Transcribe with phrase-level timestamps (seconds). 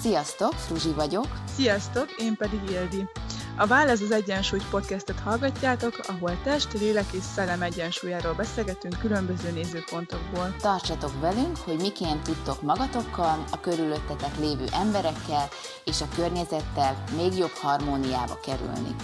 [0.00, 1.26] Sziasztok, Fruzsi vagyok.
[1.46, 3.06] Sziasztok, én pedig Ildi.
[3.56, 10.56] A Válasz az Egyensúly podcastet hallgatjátok, ahol test, lélek és szellem egyensúlyáról beszélgetünk különböző nézőpontokból.
[10.58, 15.48] Tartsatok velünk, hogy miként tudtok magatokkal, a körülöttetek lévő emberekkel
[15.84, 18.94] és a környezettel még jobb harmóniába kerülni.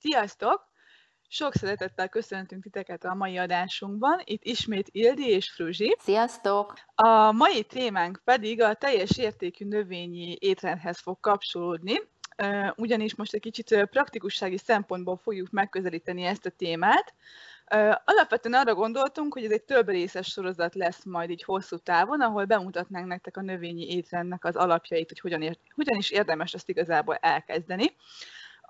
[0.00, 0.69] Sziasztok!
[1.32, 4.20] Sok szeretettel köszöntünk titeket a mai adásunkban.
[4.24, 5.96] Itt ismét Ildi és Fruzsi.
[5.98, 6.74] Sziasztok!
[6.94, 12.00] A mai témánk pedig a teljes értékű növényi étrendhez fog kapcsolódni,
[12.76, 17.14] ugyanis most egy kicsit praktikussági szempontból fogjuk megközelíteni ezt a témát.
[18.04, 22.44] Alapvetően arra gondoltunk, hogy ez egy több részes sorozat lesz majd így hosszú távon, ahol
[22.44, 27.14] bemutatnánk nektek a növényi étrendnek az alapjait, hogy hogyan, ér, hogyan is érdemes ezt igazából
[27.14, 27.96] elkezdeni.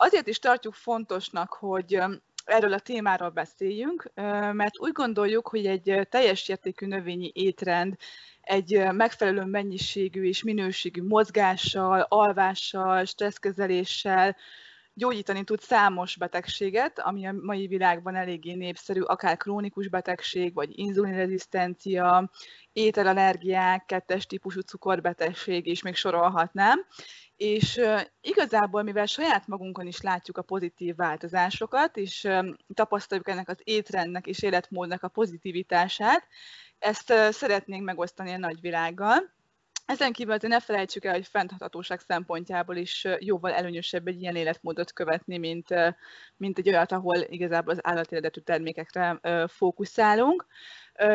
[0.03, 2.03] Azért is tartjuk fontosnak, hogy
[2.51, 4.11] erről a témáról beszéljünk,
[4.53, 7.97] mert úgy gondoljuk, hogy egy teljes értékű növényi étrend
[8.41, 14.37] egy megfelelő mennyiségű és minőségű mozgással, alvással, stresszkezeléssel
[14.95, 22.31] gyógyítani tud számos betegséget, ami a mai világban eléggé népszerű, akár krónikus betegség, vagy inzulinrezisztencia,
[22.73, 26.87] ételallergiák, kettes típusú cukorbetegség, és még sorolhatnám.
[27.43, 27.81] És
[28.21, 32.29] igazából, mivel saját magunkon is látjuk a pozitív változásokat, és
[32.75, 36.27] tapasztaljuk ennek az étrendnek és életmódnak a pozitivitását,
[36.79, 39.33] ezt szeretnénk megosztani a nagyvilággal.
[39.87, 44.93] Ezen kívül azért ne felejtsük el, hogy fenntarthatóság szempontjából is jóval előnyösebb egy ilyen életmódot
[44.93, 45.69] követni, mint,
[46.37, 50.47] mint egy olyat, ahol igazából az állati termékekre fókuszálunk.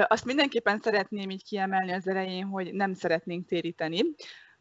[0.08, 4.02] Azt mindenképpen szeretném így kiemelni az elején, hogy nem szeretnénk téríteni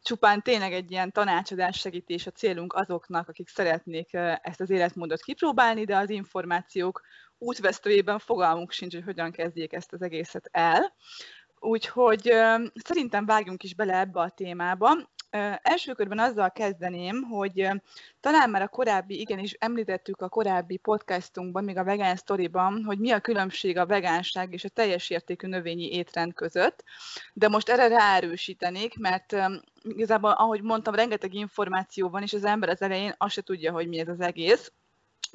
[0.05, 5.85] csupán tényleg egy ilyen tanácsadás segítés a célunk azoknak, akik szeretnék ezt az életmódot kipróbálni,
[5.85, 7.01] de az információk
[7.37, 10.93] útvesztőjében fogalmunk sincs, hogy hogyan kezdjék ezt az egészet el.
[11.59, 12.33] Úgyhogy
[12.73, 15.13] szerintem vágjunk is bele ebbe a témába.
[15.61, 17.69] Első körben azzal kezdeném, hogy
[18.19, 23.11] talán már a korábbi, igenis említettük a korábbi podcastunkban, még a Vegan Story-ban, hogy mi
[23.11, 26.83] a különbség a vegánság és a teljes értékű növényi étrend között,
[27.33, 29.35] de most erre ráerősítenék, mert
[29.83, 33.87] igazából, ahogy mondtam, rengeteg információ van, és az ember az elején azt se tudja, hogy
[33.87, 34.71] mi ez az egész,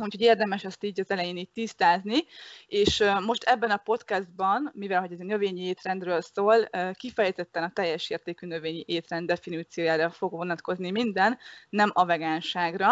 [0.01, 2.19] Úgyhogy érdemes ezt így az elején így tisztázni,
[2.67, 8.11] és most ebben a podcastban, mivel hogy ez egy növényi étrendről szól, kifejezetten a teljes
[8.11, 12.89] értékű növényi étrend definíciójára fog vonatkozni minden, nem a vegánságra.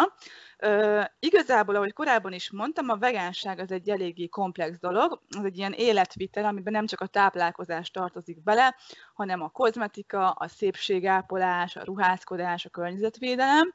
[0.65, 5.57] Uh, igazából, ahogy korábban is mondtam, a vegánság az egy eléggé komplex dolog, az egy
[5.57, 8.75] ilyen életvitel, amiben nem csak a táplálkozás tartozik bele,
[9.13, 13.73] hanem a kozmetika, a szépségápolás, a ruházkodás, a környezetvédelem.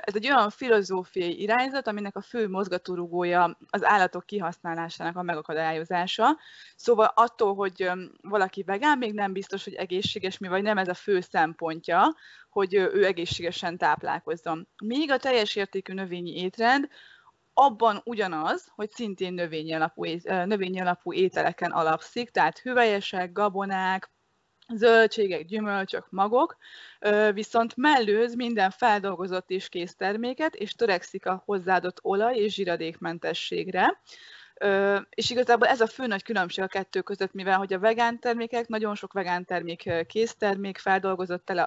[0.00, 6.38] Ez egy olyan filozófiai irányzat, aminek a fő mozgatórugója az állatok kihasználásának a megakadályozása.
[6.76, 7.90] Szóval attól, hogy
[8.22, 12.14] valaki vegán, még nem biztos, hogy egészséges mi, vagy nem ez a fő szempontja,
[12.50, 14.68] hogy ő egészségesen táplálkozzon.
[14.84, 16.88] Míg a teljes értékű növényi étrend
[17.54, 24.10] abban ugyanaz, hogy szintén növényi alapú, növényi alapú ételeken alapszik, tehát hüvelyesek, gabonák,
[24.74, 26.56] zöldségek, gyümölcsök, magok,
[27.32, 34.00] viszont mellőz minden feldolgozott és kész terméket, és törekszik a hozzáadott olaj és zsiradékmentességre.
[35.10, 38.68] És igazából ez a fő nagy különbség a kettő között, mivel hogy a vegán termékek,
[38.68, 41.62] nagyon sok vegán termék késztermék, feldolgozott tele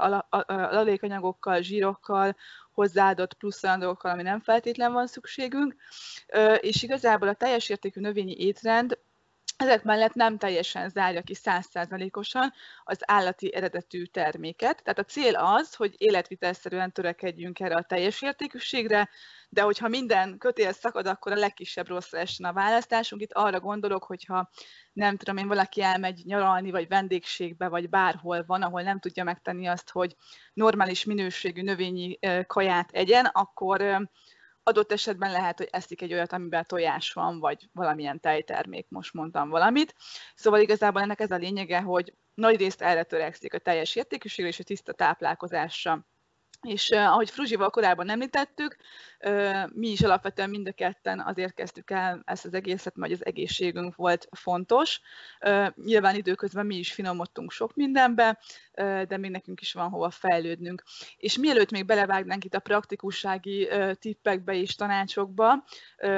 [0.46, 2.36] alalékanyagokkal, zsírokkal,
[2.72, 5.76] hozzáadott plusz olyan dolgokkal, ami nem feltétlen van szükségünk,
[6.60, 8.98] és igazából a teljes értékű növényi étrend
[9.64, 12.54] ezek mellett nem teljesen zárja ki százszázalékosan
[12.84, 14.84] az állati eredetű terméket.
[14.84, 19.10] Tehát a cél az, hogy életvitelszerűen törekedjünk erre a teljes értékűségre,
[19.50, 23.22] de hogyha minden kötél szakad, akkor a legkisebb rossz essen a választásunk.
[23.22, 24.50] Itt arra gondolok, hogyha
[24.94, 29.68] nem tudom én, valaki elmegy nyaralni, vagy vendégségbe, vagy bárhol van, ahol nem tudja megtenni
[29.68, 30.16] azt, hogy
[30.54, 34.10] normális minőségű növényi kaját egyen, akkor
[34.64, 39.50] adott esetben lehet, hogy eszik egy olyat, amiben tojás van, vagy valamilyen tejtermék, most mondtam
[39.50, 39.96] valamit.
[40.36, 44.60] Szóval igazából ennek ez a lényege, hogy nagy részt erre törekszik a teljes értékűségre és
[44.60, 46.08] a tiszta táplálkozásra.
[46.62, 48.78] És uh, ahogy Fruzsival korábban említettük,
[49.74, 53.96] mi is alapvetően mind a ketten azért kezdtük el ezt az egészet, mert az egészségünk
[53.96, 55.02] volt fontos.
[55.76, 58.40] Nyilván időközben mi is finomodtunk sok mindenbe,
[59.08, 60.84] de még nekünk is van hova fejlődnünk.
[61.18, 65.64] És mielőtt még belevágnánk itt a praktikussági tippekbe és tanácsokba,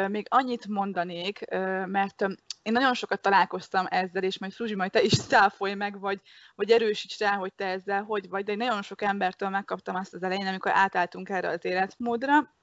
[0.07, 1.45] még annyit mondanék,
[1.85, 2.25] mert
[2.61, 6.21] én nagyon sokat találkoztam ezzel, és majd Fruzsi, majd te is száfolj meg, vagy,
[6.55, 10.13] vagy erősíts rá, hogy te ezzel hogy vagy, de én nagyon sok embertől megkaptam azt
[10.13, 12.54] az elején, amikor átálltunk erre az életmódra,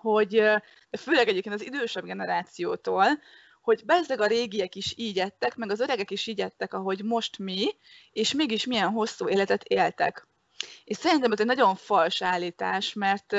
[0.00, 0.42] hogy
[0.98, 3.06] főleg egyébként az idősebb generációtól,
[3.60, 7.38] hogy bezzeg a régiek is így ettek, meg az öregek is így ettek, ahogy most
[7.38, 7.66] mi,
[8.12, 10.26] és mégis milyen hosszú életet éltek.
[10.84, 13.36] És szerintem ez egy nagyon fals állítás, mert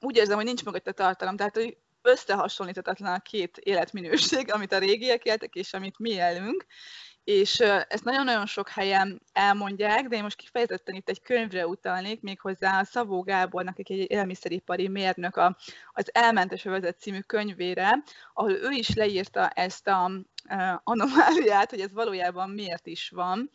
[0.00, 5.24] úgy érzem, hogy nincs mögötte tartalom, tehát hogy összehasonlíthatatlan a két életminőség, amit a régiek
[5.24, 6.66] éltek, és amit mi élünk,
[7.24, 12.78] és ezt nagyon-nagyon sok helyen elmondják, de én most kifejezetten itt egy könyvre utalnék, méghozzá
[12.80, 15.36] a Szabó Gábornak, egy élelmiszeripari mérnök,
[15.92, 18.02] az Elmentes Övezet című könyvére,
[18.34, 20.10] ahol ő is leírta ezt a
[20.84, 23.50] anomáliát, hogy ez valójában miért is van,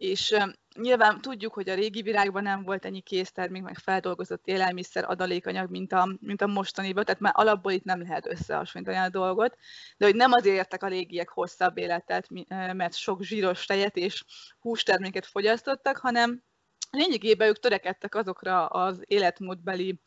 [0.00, 0.36] és
[0.74, 5.92] nyilván tudjuk, hogy a régi virágban nem volt ennyi késztermék, meg feldolgozott élelmiszer adalékanyag, mint
[5.92, 9.56] a, mint a mostaniban, tehát már alapból itt nem lehet összehasonlítani a dolgot,
[9.96, 12.28] de hogy nem azért értek a régiek hosszabb életet,
[12.72, 14.24] mert sok zsíros tejet és
[14.60, 16.42] hústerméket fogyasztottak, hanem
[16.90, 20.00] lényegében ők törekedtek azokra az életmódbeli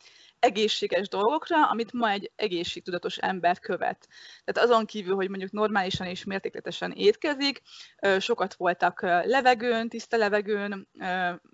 [0.44, 4.08] egészséges dolgokra, amit ma egy egészségtudatos ember követ.
[4.44, 7.62] Tehát azon kívül, hogy mondjuk normálisan és mértékletesen étkezik,
[8.20, 10.88] sokat voltak levegőn, tiszta levegőn,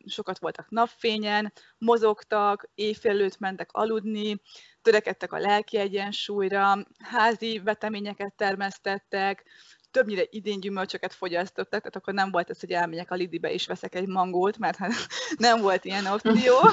[0.05, 4.41] sokat voltak napfényen, mozogtak, éjfél előtt mentek aludni,
[4.81, 9.45] törekedtek a lelki egyensúlyra, házi veteményeket termesztettek,
[9.91, 13.95] többnyire idén gyümölcsöket fogyasztottak, tehát akkor nem volt ez, hogy elmegyek a Lidibe és veszek
[13.95, 14.91] egy mangót, mert hát
[15.37, 16.55] nem volt ilyen opció.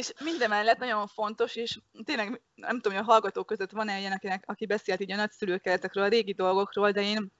[0.00, 4.44] és mindemellett nagyon fontos, és tényleg nem tudom, hogy a hallgatók között van-e ilyen, akinek,
[4.46, 7.32] aki beszélt így a nagyszülőkeretekről, a régi dolgokról, de én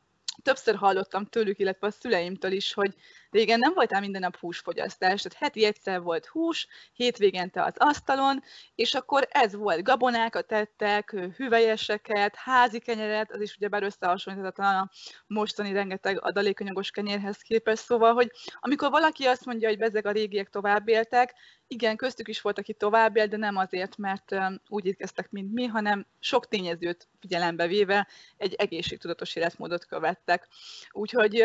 [0.42, 2.94] többször hallottam tőlük, illetve a szüleimtől is, hogy
[3.30, 8.42] régen nem voltál minden nap húsfogyasztás, tehát heti egyszer volt hús, hétvégente az asztalon,
[8.74, 14.90] és akkor ez volt, gabonákat tettek, hüvelyeseket, házi kenyeret, az is ugyebár összehasonlíthatatlan a
[15.26, 18.30] mostani rengeteg adalékanyagos kenyérhez képest, szóval, hogy
[18.60, 21.34] amikor valaki azt mondja, hogy bezeg a régiek tovább éltek,
[21.66, 24.36] igen, köztük is volt, aki tovább él, de nem azért, mert
[24.68, 30.48] úgy étkeztek, mint mi, hanem sok tényezőt figyelembe véve egy egészségtudatos életmódot követtek.
[30.90, 31.44] Úgyhogy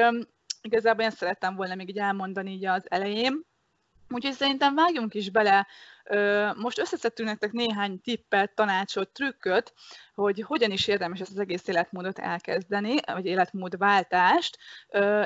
[0.65, 3.45] igazából én szerettem volna még így elmondani így az elején.
[4.09, 5.67] Úgyhogy szerintem vágjunk is bele.
[6.55, 9.73] Most összeszedtünk nektek néhány tippet, tanácsot, trükköt,
[10.13, 14.57] hogy hogyan is érdemes ezt az egész életmódot elkezdeni, vagy életmódváltást,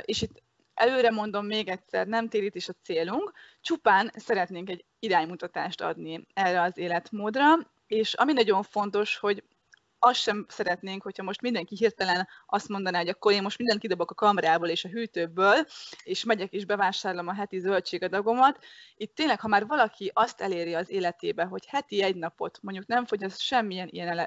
[0.02, 0.44] és itt
[0.74, 3.32] előre mondom még egyszer, nem térítés a célunk,
[3.62, 7.46] csupán szeretnénk egy iránymutatást adni erre az életmódra,
[7.88, 9.44] és ami nagyon fontos, hogy
[10.00, 14.12] azt sem szeretnénk, hogyha most mindenki hirtelen azt mondaná, hogy akkor én most mindent kidobok
[14.12, 15.66] a kamerából és a hűtőből,
[16.04, 18.64] és megyek és bevásárolom a heti zöldségadagomat.
[18.96, 23.06] Itt tényleg, ha már valaki azt eléri az életébe, hogy heti egy napot mondjuk nem
[23.06, 24.20] fogyaszt semmilyen ilyen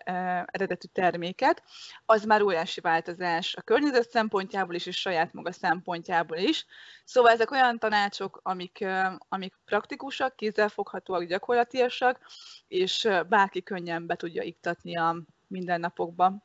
[0.46, 1.62] eredetű terméket,
[2.06, 6.66] az már óriási változás a környezet szempontjából is, és saját maga szempontjából is.
[7.04, 8.84] Szóval ezek olyan tanácsok, amik,
[9.28, 12.20] amik praktikusak, kézzelfoghatóak, gyakorlatiasak,
[12.68, 15.16] és bárki könnyen be tudja iktatni a,
[15.52, 16.42] mindennapokban.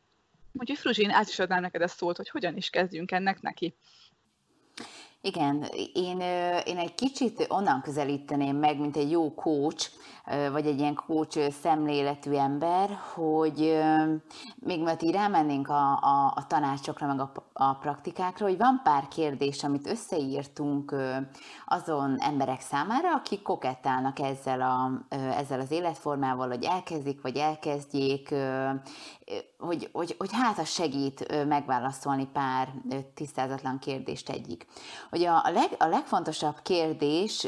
[0.53, 3.75] Úgyhogy Fruzsin, át is adnám neked ezt szólt, hogy hogyan is kezdjünk ennek neki.
[5.21, 6.19] Igen, én,
[6.65, 9.89] én egy kicsit onnan közelíteném meg, mint egy jó coach,
[10.51, 13.83] vagy egy ilyen coach szemléletű ember, hogy
[14.55, 19.07] még mert így rámennénk a, a, a tanácsokra, meg a, a praktikákra, hogy van pár
[19.07, 20.95] kérdés, amit összeírtunk
[21.65, 28.35] azon emberek számára, akik kokettálnak ezzel, a, ezzel az életformával, hogy elkezdik, vagy elkezdjék,
[29.57, 32.73] hogy, hogy, hogy hát az segít megválaszolni pár
[33.13, 34.65] tisztázatlan kérdést egyik.
[35.09, 37.47] Hogy a, a, leg, a legfontosabb kérdés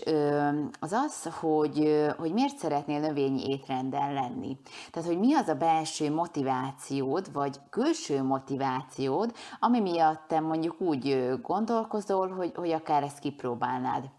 [0.80, 4.58] az az, hogy, hogy miért szeretnél növényi étrenden lenni.
[4.92, 11.36] Tehát, hogy mi az a belső motivációd, vagy külső motivációd, ami miatt te mondjuk úgy
[11.42, 14.10] gondolkozol, hogy, hogy akár ezt kipróbálnád.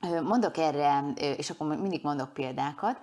[0.00, 2.98] Mondok erre, és akkor mindig mondok példákat.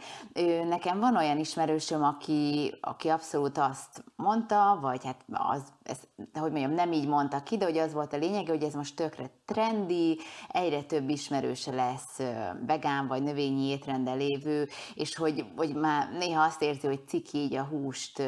[0.67, 5.99] Nekem van olyan ismerősöm, aki, aki abszolút azt mondta, vagy hát az, ez,
[6.33, 8.95] hogy mondjam, nem így mondta ki, de hogy az volt a lényege, hogy ez most
[8.95, 12.19] tökre trendi, egyre több ismerőse lesz
[12.67, 17.55] vegán vagy növényi étrendel lévő, és hogy, hogy már néha azt érzi, hogy ciki így
[17.55, 18.21] a húst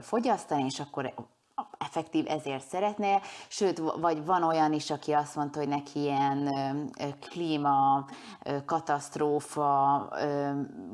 [0.00, 1.14] fogyasztani, és akkor
[1.84, 6.50] effektív ezért szeretne, sőt, vagy van olyan is, aki azt mondta, hogy neki ilyen
[7.20, 8.04] klíma,
[8.64, 10.08] katasztrófa,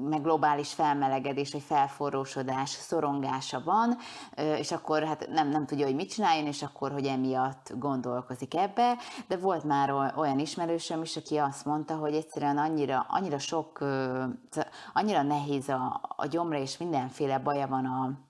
[0.08, 3.96] meg globális felmelegedés, vagy felforrósodás, szorongása van,
[4.58, 8.96] és akkor hát nem, nem tudja, hogy mit csináljon, és akkor, hogy emiatt gondolkozik ebbe,
[9.28, 13.78] de volt már olyan ismerősöm is, aki azt mondta, hogy egyszerűen annyira, annyira sok,
[14.92, 18.28] annyira nehéz a, a gyomra, és mindenféle baja van a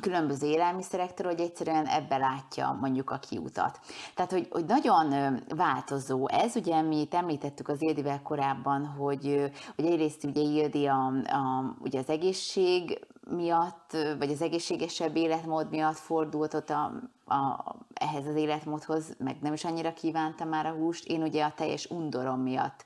[0.00, 3.80] különböző élelmiszerektől, hogy egyszerűen ebbe látja mondjuk a kiutat.
[4.14, 9.84] Tehát, hogy, hogy nagyon változó ez, ugye mi itt említettük az Ildivel korábban, hogy, hogy
[9.84, 16.54] egyrészt ugye Ildi a, a, ugye az egészség miatt, vagy az egészségesebb életmód miatt fordult
[16.54, 16.92] ott a,
[17.26, 21.52] a, ehhez az életmódhoz, meg nem is annyira kívánta már a húst, én ugye a
[21.56, 22.84] teljes undorom miatt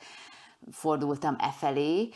[0.71, 2.09] fordultam e felé,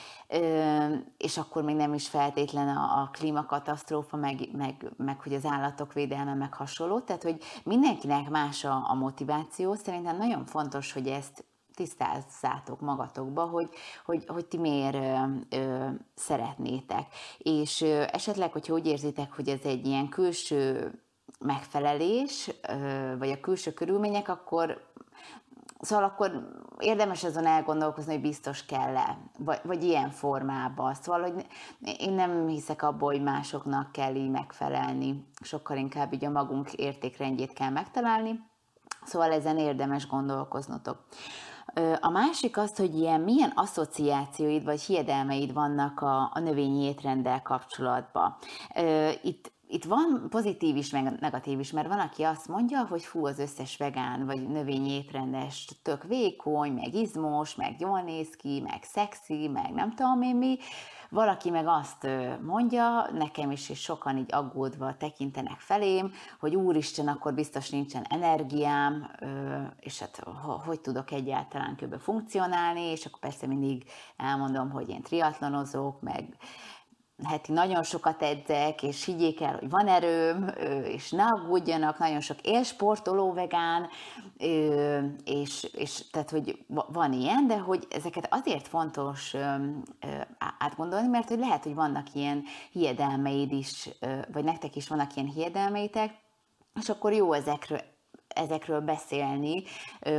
[1.16, 5.92] és akkor még nem is feltétlen a, a klímakatasztrófa, meg, meg, meg hogy az állatok
[5.92, 7.00] védelme, meg hasonló.
[7.00, 9.74] Tehát, hogy mindenkinek más a, a motiváció.
[9.74, 11.44] Szerintem nagyon fontos, hogy ezt
[11.78, 13.68] tisztázzátok magatokba, hogy,
[14.04, 15.16] hogy, hogy ti miért ö,
[15.56, 17.06] ö, szeretnétek.
[17.38, 20.92] És ö, esetleg, hogyha úgy érzitek, hogy ez egy ilyen külső
[21.38, 24.87] megfelelés, ö, vagy a külső körülmények, akkor
[25.80, 30.94] Szóval akkor érdemes azon elgondolkozni, hogy biztos kell-e, vagy, vagy ilyen formában.
[30.94, 31.46] Szóval, hogy
[31.98, 37.52] én nem hiszek abból, hogy másoknak kell így megfelelni, sokkal inkább így a magunk értékrendjét
[37.52, 38.40] kell megtalálni,
[39.04, 41.06] szóval ezen érdemes gondolkoznotok.
[42.00, 48.36] A másik az, hogy ilyen milyen asszociációid vagy hiedelmeid vannak a, a növényi étrenddel kapcsolatban.
[49.22, 53.26] Itt itt van pozitív is, meg negatív is, mert van, aki azt mondja, hogy fú,
[53.26, 58.82] az összes vegán vagy növényi étrendes tök vékony, meg izmos, meg jól néz ki, meg
[58.82, 60.58] szexi, meg nem tudom én mi.
[61.10, 62.06] Valaki meg azt
[62.42, 69.10] mondja, nekem is, és sokan így aggódva tekintenek felém, hogy úristen, akkor biztos nincsen energiám,
[69.80, 70.22] és hát
[70.64, 71.98] hogy tudok egyáltalán kb.
[71.98, 73.84] funkcionálni, és akkor persze mindig
[74.16, 76.36] elmondom, hogy én triatlonozok, meg
[77.24, 80.48] heti nagyon sokat edzek, és higgyék el, hogy van erőm,
[80.84, 83.88] és ne aggódjanak, nagyon sok élsportoló vegán,
[85.24, 89.36] és, és tehát, hogy van ilyen, de hogy ezeket azért fontos
[90.58, 93.88] átgondolni, mert hogy lehet, hogy vannak ilyen hiedelmeid is,
[94.32, 96.14] vagy nektek is vannak ilyen hiedelmeitek,
[96.80, 97.80] és akkor jó ezekről
[98.38, 99.62] ezekről beszélni,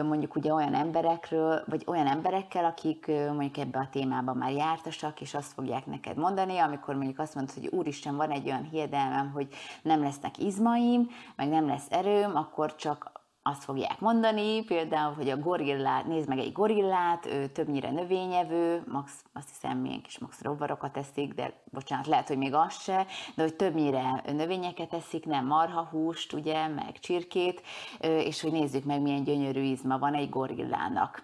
[0.04, 5.34] mondjuk ugye olyan emberekről, vagy olyan emberekkel, akik mondjuk ebbe a témában már jártasak, és
[5.34, 9.48] azt fogják neked mondani, amikor mondjuk azt mondod, hogy úristen, van egy olyan hiedelmem, hogy
[9.82, 13.19] nem lesznek izmaim, meg nem lesz erőm, akkor csak
[13.50, 19.24] azt fogják mondani, például, hogy a gorillát, nézd meg egy gorillát, ő többnyire növényevő, max,
[19.34, 23.41] azt hiszem, milyen kis max rovarokat eszik, de bocsánat, lehet, hogy még az se, de
[23.41, 27.62] hogy többnyire növényeket eszik, nem marhahúst, ugye, meg csirkét,
[28.00, 31.24] és hogy nézzük meg, milyen gyönyörű izma van egy gorillának.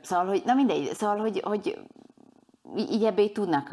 [0.00, 1.78] Szóval, hogy, na mindegy, szóval, hogy, hogy
[2.76, 3.68] így ebbé tudnak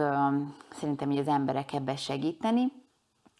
[0.69, 2.71] szerintem így az emberek ebbe segíteni.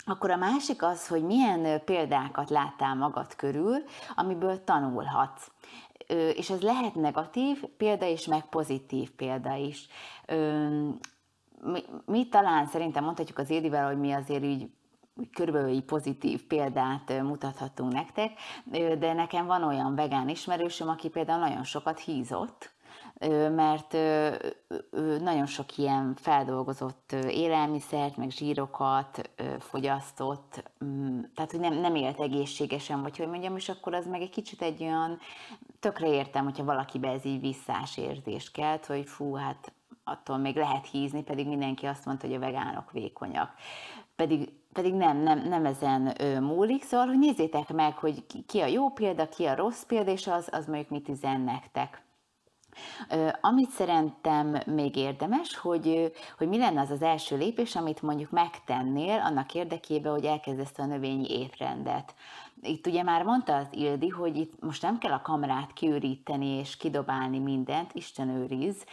[0.05, 3.83] Akkor a másik az, hogy milyen példákat láttál magad körül,
[4.15, 5.51] amiből tanulhatsz.
[6.35, 9.87] És ez lehet negatív példa is, meg pozitív példa is.
[11.61, 14.69] Mi, mi talán szerintem mondhatjuk az Édivel, hogy mi azért így
[15.33, 18.31] körülbelül egy pozitív példát mutathatunk nektek,
[18.99, 22.71] de nekem van olyan vegán ismerősöm, aki például nagyon sokat hízott,
[23.55, 23.93] mert
[25.21, 33.01] nagyon sok ilyen feldolgozott élelmiszert, meg zsírokat fogyasztott, mm, tehát hogy nem, nem élt egészségesen,
[33.01, 35.19] vagy hogy mondjam, és akkor az meg egy kicsit egy olyan,
[35.79, 39.71] tökre értem, hogyha valakibe ez így visszás érzést kelt, hogy fú, hát
[40.03, 43.53] attól még lehet hízni, pedig mindenki azt mondta, hogy a vegánok vékonyak.
[44.15, 48.65] Pedig, pedig nem, nem, nem ezen ö, múlik, szóval, hogy nézzétek meg, hogy ki a
[48.65, 52.01] jó példa, ki a rossz példa, és az, az mondjuk mit üzen nektek.
[53.41, 59.19] Amit szerintem még érdemes, hogy, hogy mi lenne az az első lépés, amit mondjuk megtennél
[59.19, 62.15] annak érdekében, hogy elkezdesz a növényi étrendet.
[62.62, 66.77] Itt ugye már mondta az Ildi, hogy itt most nem kell a kamerát kiüríteni és
[66.77, 68.86] kidobálni mindent, Isten őriz,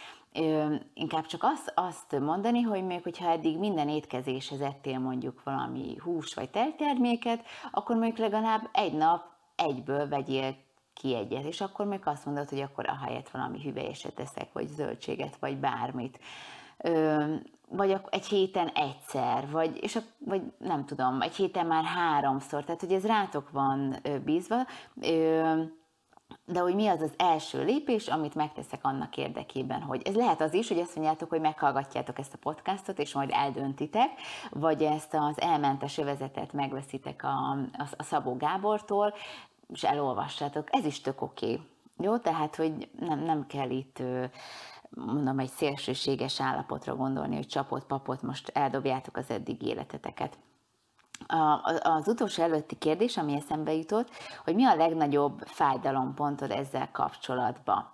[0.93, 6.33] inkább csak azt, azt mondani, hogy még hogyha eddig minden étkezéshez ettél mondjuk valami hús
[6.33, 9.23] vagy tejterméket, akkor mondjuk legalább egy nap
[9.55, 10.55] egyből vegyél
[11.01, 15.37] ki és akkor még azt mondod, hogy akkor a helyet valami hüvelyeset eszek, vagy zöldséget,
[15.39, 16.19] vagy bármit.
[16.77, 17.35] Ö,
[17.69, 22.81] vagy egy héten egyszer, vagy, és a, vagy nem tudom, egy héten már háromszor, tehát
[22.81, 24.55] hogy ez rátok van bízva,
[25.01, 25.61] ö,
[26.45, 30.53] de hogy mi az az első lépés, amit megteszek annak érdekében, hogy ez lehet az
[30.53, 34.09] is, hogy azt mondjátok, hogy meghallgatjátok ezt a podcastot, és majd eldöntitek,
[34.49, 39.13] vagy ezt az elmentes övezetet megveszitek a, a, a Szabó Gábortól,
[39.73, 41.45] és elolvassátok, ez is tök oké.
[41.45, 41.65] Okay.
[41.97, 44.01] Jó, tehát, hogy nem, nem kell itt
[44.89, 50.37] mondom, egy szélsőséges állapotra gondolni, hogy csapott papot most eldobjátok az eddig életeteket.
[51.81, 54.09] Az utolsó előtti kérdés, ami eszembe jutott,
[54.43, 57.89] hogy mi a legnagyobb fájdalompontod ezzel kapcsolatban.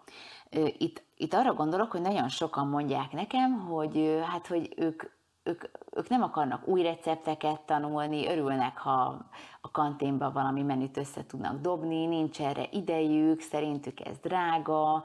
[0.77, 5.03] Itt, itt arra gondolok, hogy nagyon sokan mondják nekem, hogy hát, hogy ők
[5.43, 9.17] ők, ők nem akarnak új recepteket tanulni, örülnek, ha
[9.61, 15.03] a kanténban valami menüt össze tudnak dobni, nincs erre idejük, szerintük ez drága,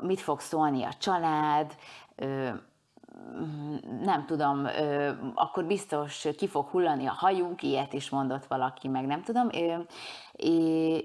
[0.00, 1.74] mit fog szólni a család,
[4.02, 4.66] nem tudom,
[5.34, 9.48] akkor biztos ki fog hullani a hajuk, ilyet is mondott valaki, meg nem tudom.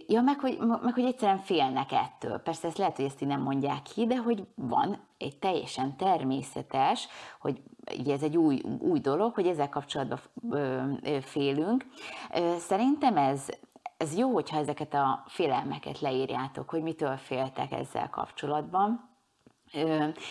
[0.07, 2.37] Ja, meg hogy, meg hogy egyszerűen félnek ettől.
[2.37, 7.07] Persze ezt lehet, hogy ezt így nem mondják ki, de hogy van egy teljesen természetes,
[7.39, 7.61] hogy
[7.99, 10.19] ugye ez egy új, új dolog, hogy ezzel kapcsolatban
[11.21, 11.85] félünk.
[12.57, 13.47] Szerintem ez,
[13.97, 19.08] ez jó, hogyha ezeket a félelmeket leírjátok, hogy mitől féltek ezzel kapcsolatban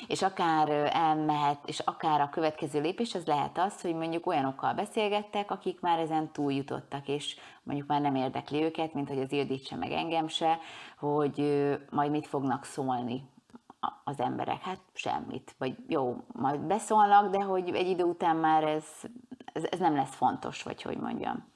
[0.07, 5.51] és akár elmehet, és akár a következő lépés az lehet az, hogy mondjuk olyanokkal beszélgettek,
[5.51, 9.67] akik már ezen túl jutottak, és mondjuk már nem érdekli őket, mint hogy az Ildit
[9.67, 10.59] se, meg engem se,
[10.99, 13.29] hogy majd mit fognak szólni
[14.05, 14.63] az emberek.
[14.63, 15.55] Hát semmit.
[15.59, 18.85] Vagy jó, majd beszólnak, de hogy egy idő után már ez,
[19.53, 21.47] ez, ez nem lesz fontos, vagy hogy mondjam.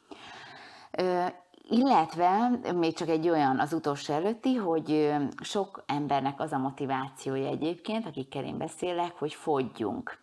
[1.72, 5.12] Illetve még csak egy olyan az utolsó előtti, hogy
[5.42, 10.18] sok embernek az a motivációja egyébként, akikkel én beszélek, hogy fogyjunk.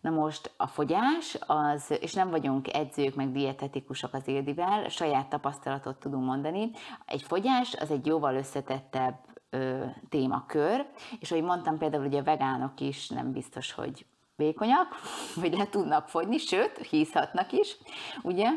[0.00, 5.96] Na most a fogyás, az, és nem vagyunk edzők, meg dietetikusok az Ildivel, saját tapasztalatot
[5.96, 6.70] tudunk mondani,
[7.06, 9.18] egy fogyás az egy jóval összetettebb
[9.50, 10.86] ö, témakör,
[11.20, 14.06] és ahogy mondtam például, hogy a vegánok is nem biztos, hogy
[14.40, 14.86] vékonyak,
[15.40, 17.76] vagy le tudnak fogyni, sőt, hízhatnak is,
[18.22, 18.48] ugye?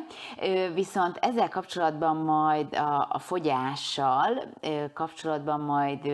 [0.74, 4.44] Viszont ezzel kapcsolatban majd a, a fogyással
[4.94, 6.06] kapcsolatban majd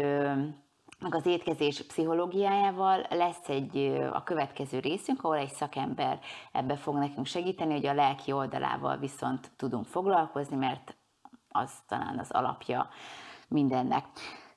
[1.00, 6.20] meg az étkezés pszichológiájával lesz egy a következő részünk, ahol egy szakember
[6.52, 10.96] ebbe fog nekünk segíteni, hogy a lelki oldalával viszont tudunk foglalkozni, mert
[11.50, 12.90] az talán az alapja
[13.48, 14.06] mindennek.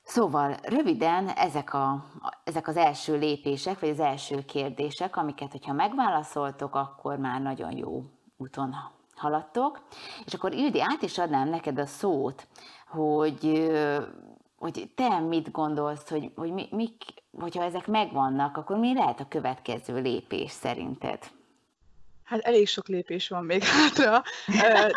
[0.03, 2.05] Szóval röviden ezek, a,
[2.43, 8.03] ezek az első lépések, vagy az első kérdések, amiket, hogyha megválaszoltok, akkor már nagyon jó
[8.37, 8.75] úton
[9.15, 9.81] haladtok.
[10.25, 12.47] És akkor Ildi, át is adnám neked a szót,
[12.87, 13.71] hogy,
[14.57, 17.03] hogy te mit gondolsz, hogy, hogy mi, mik,
[17.39, 21.19] hogyha ezek megvannak, akkor mi lehet a következő lépés szerinted?
[22.23, 24.23] Hát elég sok lépés van még hátra,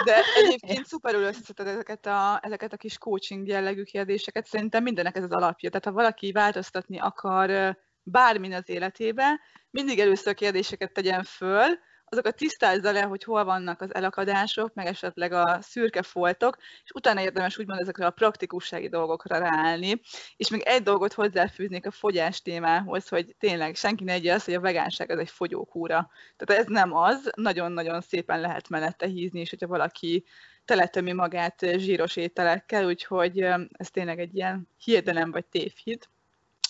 [0.05, 4.47] de egyébként szuperül összeszedted ezeket a, ezeket a kis coaching jellegű kérdéseket.
[4.47, 5.69] Szerintem mindenek ez az alapja.
[5.69, 12.93] Tehát ha valaki változtatni akar bármin az életébe, mindig először kérdéseket tegyen föl, azokat tisztázza
[12.93, 17.81] le, hogy hol vannak az elakadások, meg esetleg a szürke foltok, és utána érdemes úgymond
[17.81, 20.01] ezekre a praktikussági dolgokra ráállni.
[20.37, 24.55] És még egy dolgot hozzáfűznék a fogyás témához, hogy tényleg senki ne egye azt, hogy
[24.55, 26.11] a vegánság az egy fogyókúra.
[26.37, 30.25] Tehát ez nem az, nagyon-nagyon szépen lehet mellette hízni, és hogyha valaki
[30.65, 33.41] teletömi magát zsíros ételekkel, úgyhogy
[33.71, 36.11] ez tényleg egy ilyen hirdenem vagy tévhit.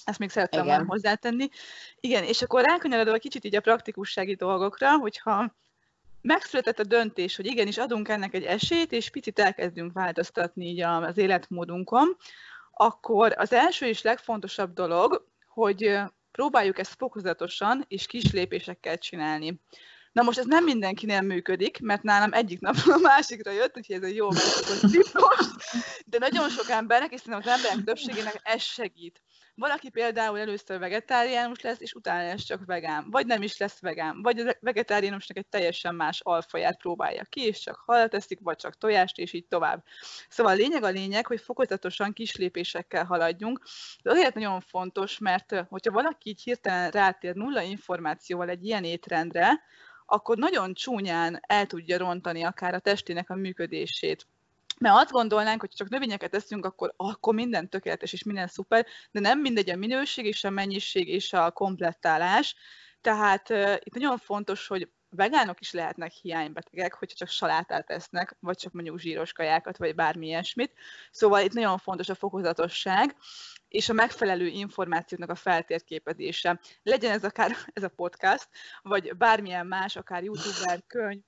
[0.07, 1.49] Ezt még szerettem volna hozzátenni.
[2.01, 5.55] Igen, és akkor rákanyarodva kicsit így a praktikussági dolgokra, hogyha
[6.21, 11.19] megszületett a döntés, hogy igenis adunk ennek egy esélyt, és picit elkezdünk változtatni így az
[11.19, 12.17] életmódunkon,
[12.73, 15.99] akkor az első és legfontosabb dolog, hogy
[16.31, 19.61] próbáljuk ezt fokozatosan és kis lépésekkel csinálni.
[20.13, 24.03] Na most ez nem mindenkinél működik, mert nálam egyik napról a másikra jött, úgyhogy ez
[24.03, 24.91] egy jó megszokott
[26.05, 29.23] de nagyon sok embernek, és szerintem az emberek többségének ez segít.
[29.57, 33.11] Valaki például először vegetáriánus lesz, és utána lesz csak vegán.
[33.11, 34.23] Vagy nem is lesz vegán.
[34.23, 38.79] Vagy a vegetáriánusnak egy teljesen más alfaját próbálja ki, és csak halat eszik, vagy csak
[38.79, 39.85] tojást, és így tovább.
[40.29, 43.61] Szóval a lényeg a lényeg, hogy fokozatosan kis lépésekkel haladjunk.
[44.03, 49.63] De azért nagyon fontos, mert hogyha valaki így hirtelen rátér nulla információval egy ilyen étrendre,
[50.07, 54.27] akkor nagyon csúnyán el tudja rontani akár a testének a működését.
[54.81, 59.21] Mert azt gondolnánk, hogy csak növényeket eszünk, akkor, akkor minden tökéletes és minden szuper, de
[59.21, 62.57] nem mindegy a minőség és a mennyiség és a komplettálás.
[63.01, 68.57] Tehát uh, itt nagyon fontos, hogy vegánok is lehetnek hiánybetegek, hogyha csak salátát esznek, vagy
[68.57, 70.73] csak mondjuk zsíros kajákat, vagy bármi ilyesmit.
[71.11, 73.17] Szóval itt nagyon fontos a fokozatosság,
[73.69, 76.61] és a megfelelő információknak a feltérképezése.
[76.83, 78.49] Legyen ez akár ez a podcast,
[78.83, 81.23] vagy bármilyen más, akár youtuber, könyv,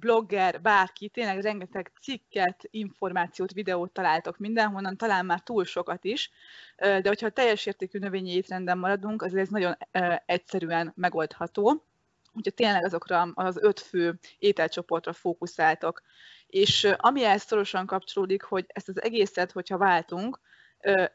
[0.00, 6.30] blogger, bárki, tényleg rengeteg cikket, információt, videót találtok mindenhonnan, talán már túl sokat is,
[6.76, 9.76] de hogyha teljes értékű növényi étrenden maradunk, azért ez nagyon
[10.26, 11.84] egyszerűen megoldható.
[12.32, 16.02] Úgyhogy tényleg azokra az öt fő ételcsoportra fókuszáltok.
[16.46, 20.40] És ami ehhez szorosan kapcsolódik, hogy ezt az egészet, hogyha váltunk,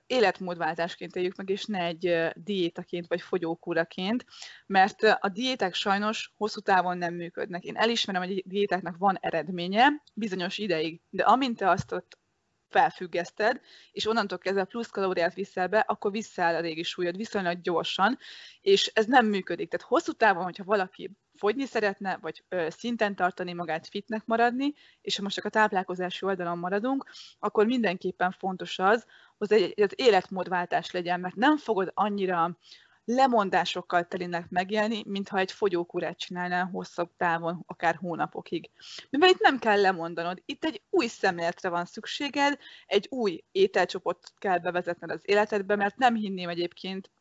[0.06, 4.26] életmódváltásként éljük meg, és ne egy diétaként vagy fogyókúraként,
[4.65, 7.63] mert a diéták sajnos hosszú távon nem működnek.
[7.63, 12.21] Én elismerem, hogy a diétáknak van eredménye bizonyos ideig, de amint te azt ott
[12.69, 18.17] felfüggeszted, és onnantól kezdve plusz kalóriát viszel be, akkor visszaáll a régi súlyod viszonylag gyorsan,
[18.62, 19.69] és ez nem működik.
[19.69, 25.23] Tehát hosszú távon, hogyha valaki fogyni szeretne, vagy szinten tartani magát, fitnek maradni, és ha
[25.23, 29.06] most csak a táplálkozási oldalon maradunk, akkor mindenképpen fontos az,
[29.49, 32.58] hogy egy, az életmódváltás legyen, mert nem fogod annyira
[33.06, 38.71] lemondásokkal telinek megélni, mintha egy fogyókúrát csinálnál hosszabb távon, akár hónapokig.
[39.10, 44.58] Mivel itt nem kell lemondanod, itt egy új szemléletre van szükséged, egy új ételcsoportot kell
[44.58, 47.12] bevezetned az életedbe, mert nem hinném egyébként,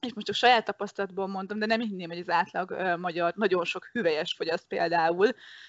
[0.00, 3.88] és most a saját tapasztalatból mondom, de nem hinném, hogy az átlag magyar nagyon sok
[3.92, 5.28] hüvelyes fogyaszt például.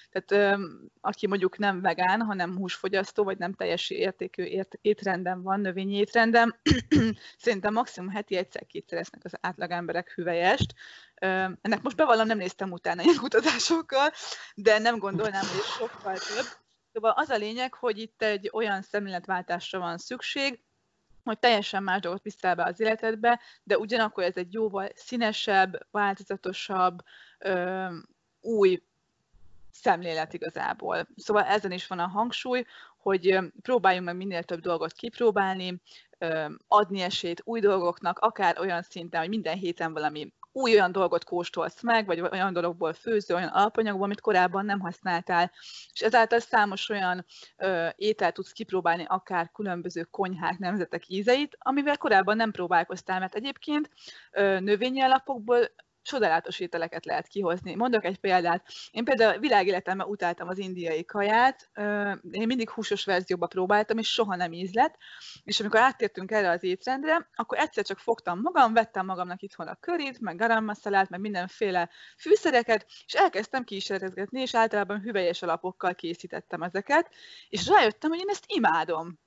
[0.09, 0.65] Tehát ö,
[1.01, 6.55] aki mondjuk nem vegán, hanem húsfogyasztó, vagy nem teljes értékű ért, étrenden van, növényi étrenden,
[7.37, 10.73] szerintem maximum heti egyszer-kétszer esznek az átlag emberek hüvelyest.
[11.15, 14.11] Ennek most bevallom, nem néztem utána ilyen kutatásokkal,
[14.55, 16.45] de nem gondolnám, hogy sokkal több.
[16.93, 20.59] Szóval az a lényeg, hogy itt egy olyan szemléletváltásra van szükség,
[21.23, 27.03] hogy teljesen más dolgot viszel be az életedbe, de ugyanakkor ez egy jóval színesebb, változatosabb,
[27.39, 27.85] ö,
[28.41, 28.81] új
[29.71, 31.07] szemlélet igazából.
[31.15, 32.65] Szóval ezen is van a hangsúly,
[32.97, 35.81] hogy próbáljunk meg minél több dolgot kipróbálni,
[36.67, 41.81] adni esélyt új dolgoknak, akár olyan szinten, hogy minden héten valami új olyan dolgot kóstolsz
[41.81, 45.51] meg, vagy olyan dologból főző, olyan alapanyagból, amit korábban nem használtál,
[45.93, 47.25] és ezáltal számos olyan
[47.57, 53.89] ö, ételt tudsz kipróbálni, akár különböző konyhák, nemzetek ízeit, amivel korábban nem próbálkoztál, mert egyébként
[54.31, 57.75] ö, növényi alapokból csodálatos ételeket lehet kihozni.
[57.75, 58.67] Mondok egy példát.
[58.91, 61.69] Én például világéletemben utáltam az indiai kaját,
[62.31, 64.97] én mindig húsos verzióba próbáltam, és soha nem ízlett,
[65.43, 69.75] és amikor áttértünk erre az étrendre, akkor egyszer csak fogtam magam, vettem magamnak itthon a
[69.75, 76.61] körit, meg garam masalát, meg mindenféle fűszereket, és elkezdtem kísérletezgetni, és általában hüvelyes alapokkal készítettem
[76.61, 77.09] ezeket,
[77.49, 79.19] és rájöttem, hogy én ezt imádom.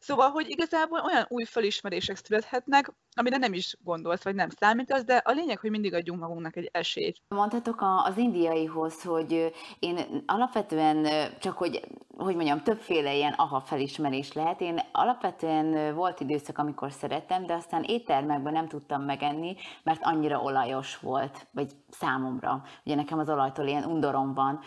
[0.00, 5.16] Szóval, hogy igazából olyan új felismerések születhetnek, amire nem is gondolsz, vagy nem számítasz, de
[5.24, 7.16] a lényeg, hogy mindig adjunk magunknak egy esélyt.
[7.28, 11.06] Mondhatok az indiaihoz, hogy én alapvetően
[11.40, 11.80] csak, hogy,
[12.16, 14.60] hogy mondjam, többféle ilyen aha felismerés lehet.
[14.60, 20.98] Én alapvetően volt időszak, amikor szerettem, de aztán éttermekben nem tudtam megenni, mert annyira olajos
[20.98, 22.62] volt, vagy számomra.
[22.84, 24.60] Ugye nekem az olajtól ilyen undorom van.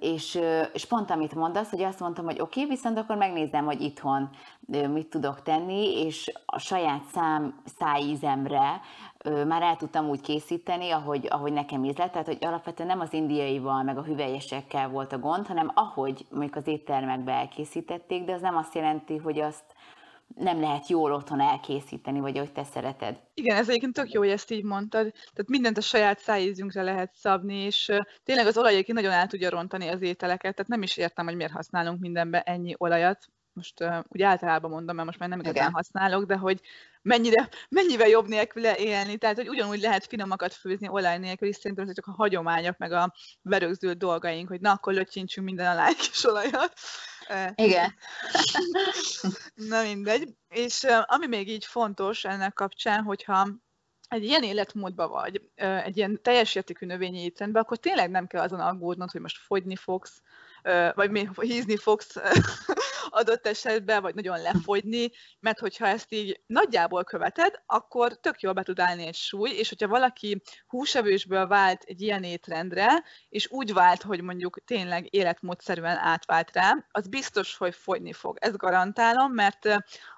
[0.00, 0.40] És,
[0.72, 4.28] és pont amit mondasz, hogy azt mondtam, hogy oké, okay, viszont akkor megnézem, hogy itthon
[4.92, 8.80] mit tudok tenni, és a saját szám, szájízemre
[9.46, 13.82] már el tudtam úgy készíteni, ahogy, ahogy nekem ízlett, tehát hogy alapvetően nem az indiaival,
[13.82, 18.56] meg a hüvelyesekkel volt a gond, hanem ahogy mondjuk az éttermekbe elkészítették, de az nem
[18.56, 19.64] azt jelenti, hogy azt
[20.34, 23.20] nem lehet jól otthon elkészíteni, vagy hogy te szereted.
[23.34, 25.12] Igen, ez egyébként tök jó, hogy ezt így mondtad.
[25.12, 27.92] Tehát mindent a saját szájízünkre lehet szabni, és
[28.24, 31.36] tényleg az olaj egyébként nagyon el tudja rontani az ételeket, tehát nem is értem, hogy
[31.36, 35.62] miért használunk mindenbe ennyi olajat most uh, úgy általában mondom, mert most már nem igazán
[35.62, 35.72] Igen.
[35.72, 36.60] használok, de hogy
[37.02, 41.88] mennyire, mennyivel jobb nélküle élni, tehát hogy ugyanúgy lehet finomakat főzni olaj nélkül, és szerintem
[41.88, 45.96] ez csak a hagyományok, meg a berögzült dolgaink, hogy na, akkor löcsintsünk minden alá egy
[45.96, 46.72] kis olajat.
[47.54, 47.94] Igen.
[49.70, 50.34] na mindegy.
[50.48, 53.48] És ami még így fontos ennek kapcsán, hogyha
[54.08, 58.60] egy ilyen életmódba vagy, egy ilyen teljes értékű növényi étrendben, akkor tényleg nem kell azon
[58.60, 60.22] aggódnod, hogy most fogyni fogsz,
[60.94, 62.16] vagy mi hízni fogsz
[63.08, 68.62] adott esetben, vagy nagyon lefogyni, mert hogyha ezt így nagyjából követed, akkor tök jól be
[68.62, 74.02] tud állni egy súly, és hogyha valaki húsevősből vált egy ilyen étrendre, és úgy vált,
[74.02, 78.36] hogy mondjuk tényleg életmódszerűen átvált rá, az biztos, hogy fogyni fog.
[78.40, 79.68] Ezt garantálom, mert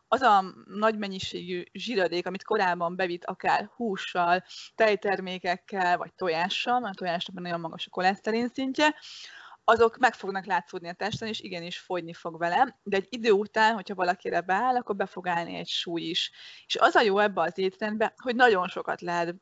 [0.08, 6.98] az a nagy mennyiségű zsíradék, amit korábban bevitt akár hússal, tejtermékekkel, vagy tojással, mert a
[6.98, 8.94] tojásnak nagyon magas a koleszterin szintje,
[9.68, 13.74] azok meg fognak látszódni a testen, és igenis fogyni fog vele, de egy idő után,
[13.74, 16.30] hogyha valakire beáll, akkor be fog állni egy súly is.
[16.66, 19.34] És az a jó ebbe az étrendbe, hogy nagyon sokat lehet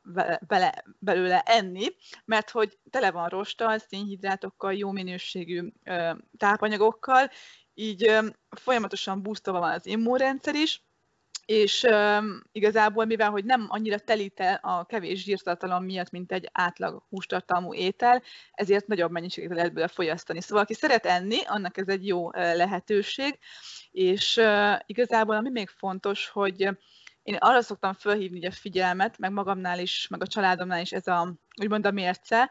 [0.47, 1.87] vele, belőle enni,
[2.25, 7.31] mert hogy tele van rosttal, szénhidrátokkal, jó minőségű ö, tápanyagokkal,
[7.75, 10.86] így ö, folyamatosan boostolva van az immunrendszer is,
[11.47, 17.03] és um, igazából, mivel hogy nem annyira telíte a kevés zsírtartalom miatt, mint egy átlag
[17.09, 20.41] hústartalmú étel, ezért nagyobb mennyiséget lehet belőle fogyasztani.
[20.41, 23.39] Szóval, aki szeret enni, annak ez egy jó lehetőség,
[23.91, 26.69] és uh, igazából ami még fontos, hogy
[27.23, 31.35] én arra szoktam felhívni a figyelmet, meg magamnál is, meg a családomnál is ez a,
[31.61, 32.51] úgymond a mérce,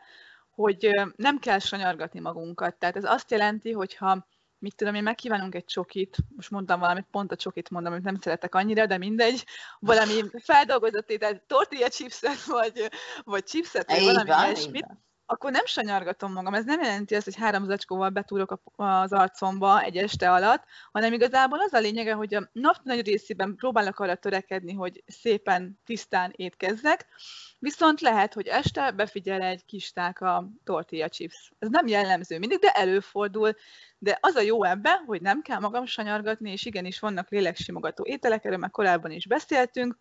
[0.55, 2.75] hogy nem kell sanyargatni magunkat.
[2.75, 4.27] Tehát ez azt jelenti, hogyha
[4.59, 8.19] mit tudom én, megkívánunk egy csokit, most mondtam valamit, pont a csokit mondom, amit nem
[8.19, 9.45] szeretek annyira, de mindegy,
[9.79, 12.89] valami feldolgozott étel, tortilla chipset, vagy,
[13.23, 14.87] vagy chipset, vagy valami ilyesmit,
[15.25, 16.53] akkor nem sanyargatom magam.
[16.53, 21.59] Ez nem jelenti azt, hogy három zacskóval betúrok az arcomba egy este alatt, hanem igazából
[21.59, 27.05] az a lényege, hogy a nap nagy részében próbálok arra törekedni, hogy szépen, tisztán étkezzek,
[27.59, 31.51] viszont lehet, hogy este befigyel egy kis a tortilla chips.
[31.59, 33.55] Ez nem jellemző mindig, de előfordul.
[33.97, 38.45] De az a jó ebben, hogy nem kell magam sanyargatni, és igenis vannak léleksimogató ételek,
[38.45, 39.97] erről már korábban is beszéltünk,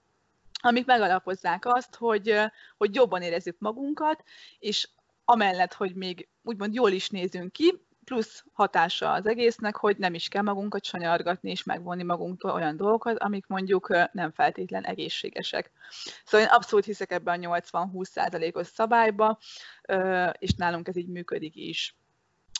[0.60, 2.40] amik megalapozzák azt, hogy,
[2.76, 4.22] hogy jobban érezzük magunkat,
[4.58, 4.88] és
[5.24, 10.28] amellett, hogy még úgymond jól is nézünk ki, plusz hatása az egésznek, hogy nem is
[10.28, 15.70] kell magunkat sanyargatni és megvonni magunktól olyan dolgokat, amik mondjuk nem feltétlen egészségesek.
[16.24, 19.38] Szóval én abszolút hiszek ebben a 80-20%-os szabályba,
[20.38, 21.96] és nálunk ez így működik is.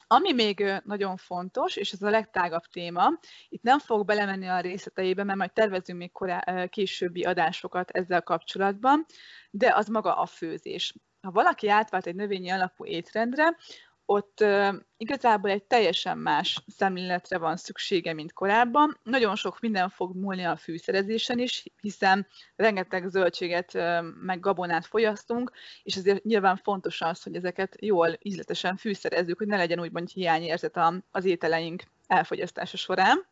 [0.07, 3.09] Ami még nagyon fontos, és ez a legtágabb téma,
[3.49, 9.07] itt nem fog belemenni a részleteibe, mert majd tervezünk még korá, későbbi adásokat ezzel kapcsolatban,
[9.51, 10.95] de az maga a főzés.
[11.25, 13.57] Ha valaki átvált egy növényi alapú étrendre,
[14.07, 18.99] ott uh, igazából egy teljesen más szemléletre van szüksége, mint korábban.
[19.03, 25.53] Nagyon sok minden fog múlni a fűszerezésen is, hiszen rengeteg zöldséget uh, meg gabonát fogyasztunk,
[25.83, 30.81] és ezért nyilván fontos az, hogy ezeket jól, ízletesen fűszerezzük, hogy ne legyen úgymond hiányérzet
[31.11, 33.27] az ételeink elfogyasztása során.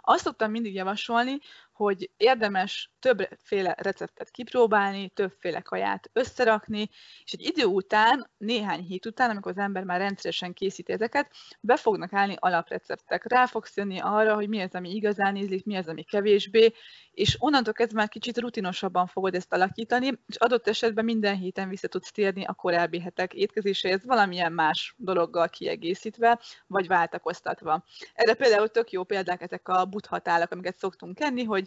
[0.00, 1.38] Azt szoktam mindig javasolni,
[1.72, 6.88] hogy érdemes többféle receptet kipróbálni, többféle kaját összerakni,
[7.24, 11.30] és egy idő után, néhány hét után, amikor az ember már rendszeresen készíti ezeket,
[11.60, 13.24] be fognak állni alapreceptek.
[13.24, 16.72] Rá fogsz jönni arra, hogy mi az, ami igazán ízlik, mi az, ami kevésbé,
[17.12, 21.88] és onnantól kezdve már kicsit rutinosabban fogod ezt alakítani, és adott esetben minden héten vissza
[21.88, 27.84] tudsz térni a korábbi hetek étkezéséhez valamilyen más dologgal kiegészítve, vagy váltakoztatva.
[28.14, 31.61] Erre például tök jó példák ezek a buthatálak, amiket szoktunk enni, hogy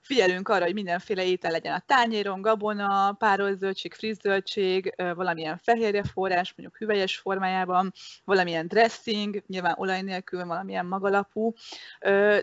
[0.00, 6.02] figyelünk arra, hogy mindenféle étel legyen a tányéron, gabona, párolt zöldség, friss zöldség, valamilyen fehérje
[6.04, 7.92] forrás, mondjuk hüvelyes formájában,
[8.24, 11.52] valamilyen dressing, nyilván olaj nélkül, valamilyen magalapú,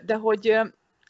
[0.06, 0.60] de hogy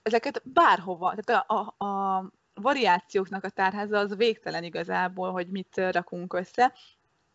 [0.02, 6.74] ezeket bárhova, tehát a, a variációknak a tárháza az végtelen igazából, hogy mit rakunk össze,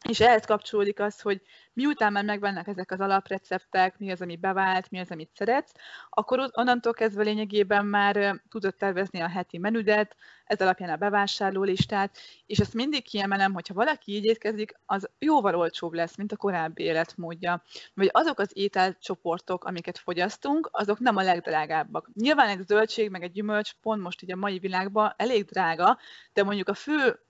[0.09, 4.91] és ehhez kapcsolódik az, hogy miután már megvannak ezek az alapreceptek, mi az, ami bevált,
[4.91, 5.73] mi az, amit szeretsz,
[6.11, 12.19] akkor onnantól kezdve lényegében már tudod tervezni a heti menüdet, ez alapján a bevásárló listát,
[12.47, 16.83] és ezt mindig kiemelem, hogyha valaki így étkezik, az jóval olcsóbb lesz, mint a korábbi
[16.83, 17.63] életmódja.
[17.95, 22.11] Vagy azok az ételcsoportok, amiket fogyasztunk, azok nem a legdrágábbak.
[22.15, 25.99] Nyilván egy zöldség, meg egy gyümölcs pont most így a mai világban elég drága,
[26.33, 27.21] de mondjuk a fő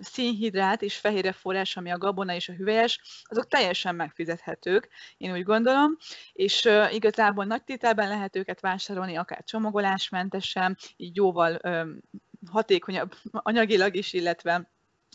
[0.00, 5.42] szénhidrát és fehérje forrás, ami a gabona és a hüvelyes, azok teljesen megfizethetők, én úgy
[5.42, 5.96] gondolom,
[6.32, 11.60] és igazából nagy tételben lehet őket vásárolni, akár csomagolásmentesen, így jóval
[12.50, 14.72] hatékonyabb anyagilag is, illetve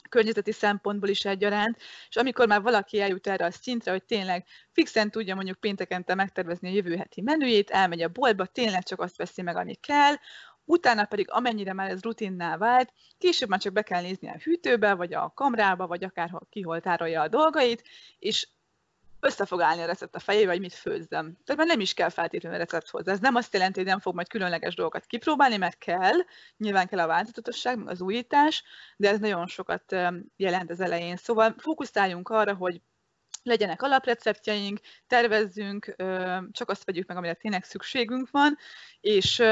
[0.10, 1.78] környezeti szempontból is egyaránt,
[2.10, 6.70] és amikor már valaki eljut erre a szintre, hogy tényleg fixen tudja mondjuk péntekente megtervezni
[6.70, 10.14] a jövő heti menüjét, elmegy a boltba, tényleg csak azt veszi meg, ami kell,
[10.70, 14.94] utána pedig amennyire már ez rutinná vált, később már csak be kell nézni a hűtőbe,
[14.94, 17.84] vagy a kamrába, vagy akár ki hol tárolja a dolgait,
[18.20, 18.48] és
[19.20, 21.38] össze fog állni a recept a fejével, hogy mit főzzem.
[21.46, 23.12] Tehát már nem is kell feltétlenül a recept hozzá.
[23.12, 26.16] Ez nem azt jelenti, hogy nem fog majd különleges dolgokat kipróbálni, mert kell,
[26.58, 28.64] nyilván kell a változatosság, meg az újítás,
[28.98, 29.96] de ez nagyon sokat
[30.36, 31.16] jelent az elején.
[31.16, 32.82] Szóval fókuszáljunk arra, hogy
[33.44, 35.96] legyenek alapreceptjeink, tervezzünk,
[36.52, 38.58] csak azt vegyük meg, amire tényleg szükségünk van,
[39.02, 39.44] és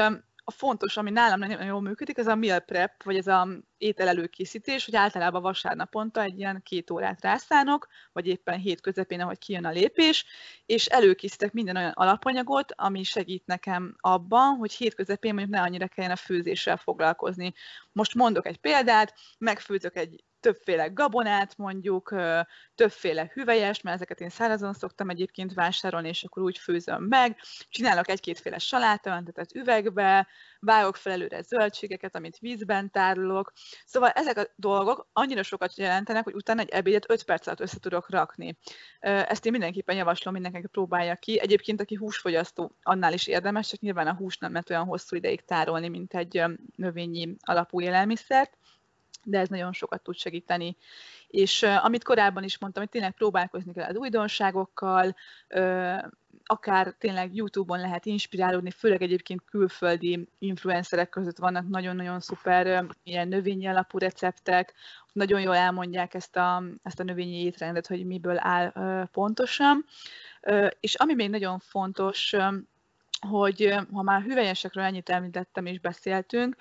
[0.48, 4.08] a fontos, ami nálam nagyon jól működik, ez a meal prep, vagy ez a étel
[4.08, 9.64] előkészítés, hogy általában vasárnaponta egy ilyen két órát rászánok, vagy éppen hét közepén, ahogy kijön
[9.64, 10.24] a lépés,
[10.66, 15.86] és előkészítek minden olyan alapanyagot, ami segít nekem abban, hogy hét közepén mondjuk ne annyira
[15.86, 17.52] kelljen a főzéssel foglalkozni.
[17.92, 22.14] Most mondok egy példát, megfőzök egy többféle gabonát mondjuk,
[22.74, 27.40] többféle hüvelyest, mert ezeket én szárazon szoktam egyébként vásárolni, és akkor úgy főzöm meg.
[27.68, 30.26] Csinálok egy-kétféle salátamentetet üvegbe,
[30.60, 33.52] vágok fel előre zöldségeket, amit vízben tárolok.
[33.84, 37.78] Szóval ezek a dolgok annyira sokat jelentenek, hogy utána egy ebédet 5 perc alatt össze
[37.78, 38.58] tudok rakni.
[39.00, 41.40] Ezt én mindenképpen javaslom mindenkinek, próbálja ki.
[41.40, 45.44] Egyébként, aki húsfogyasztó, annál is érdemes, csak nyilván a hús nem lehet olyan hosszú ideig
[45.44, 46.42] tárolni, mint egy
[46.76, 48.58] növényi alapú élelmiszert
[49.24, 50.76] de ez nagyon sokat tud segíteni.
[51.28, 55.14] És amit korábban is mondtam, hogy tényleg próbálkozni kell az újdonságokkal,
[56.44, 63.28] akár tényleg YouTube-on lehet inspirálódni, főleg egyébként külföldi influencerek között vannak nagyon-nagyon szuper uh, ilyen
[63.28, 64.74] növényi alapú receptek,
[65.12, 68.72] nagyon jól elmondják ezt a, ezt a növényi étrendet, hogy miből áll
[69.12, 69.84] pontosan.
[70.80, 72.34] És ami még nagyon fontos,
[73.28, 76.56] hogy ha már hüvelyesekről ennyit említettem és beszéltünk,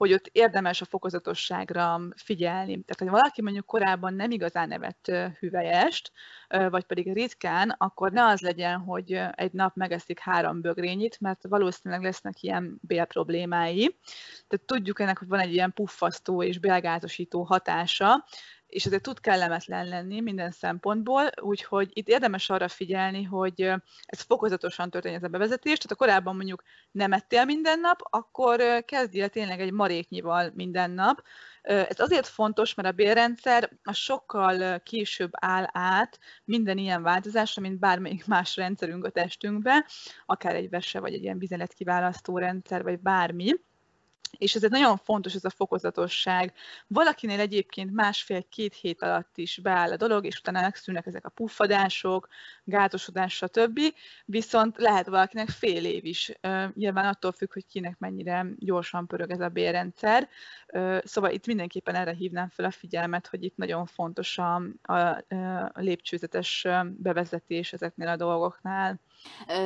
[0.00, 2.82] hogy ott érdemes a fokozatosságra figyelni.
[2.82, 6.12] Tehát, ha valaki mondjuk korábban nem igazán evett hüvelyest,
[6.48, 12.04] vagy pedig ritkán, akkor ne az legyen, hogy egy nap megeszik három bögrényit, mert valószínűleg
[12.04, 13.98] lesznek ilyen bélproblémái.
[14.48, 18.24] Tehát tudjuk ennek, hogy van egy ilyen puffasztó és bélgázosító hatása,
[18.70, 23.60] és ezért tud kellemetlen lenni minden szempontból, úgyhogy itt érdemes arra figyelni, hogy
[24.04, 28.84] ez fokozatosan történjen ez a bevezetés, tehát ha korábban mondjuk nem ettél minden nap, akkor
[28.84, 31.22] kezdjél tényleg egy maréknyival minden nap.
[31.62, 37.78] Ez azért fontos, mert a bélrendszer a sokkal később áll át minden ilyen változásra, mint
[37.78, 39.86] bármelyik más rendszerünk a testünkbe,
[40.26, 43.54] akár egy vese, vagy egy ilyen vizeletkiválasztó rendszer, vagy bármi
[44.38, 46.52] és ez egy nagyon fontos ez a fokozatosság.
[46.86, 52.28] Valakinél egyébként másfél-két hét alatt is beáll a dolog, és utána megszűnnek ezek a puffadások,
[52.64, 53.80] gátosodás, stb.
[54.24, 56.32] Viszont lehet valakinek fél év is.
[56.74, 60.28] Nyilván attól függ, hogy kinek mennyire gyorsan pörög ez a bérrendszer.
[61.04, 65.24] Szóval itt mindenképpen erre hívnám fel a figyelmet, hogy itt nagyon fontos a, a
[65.74, 69.00] lépcsőzetes bevezetés ezeknél a dolgoknál.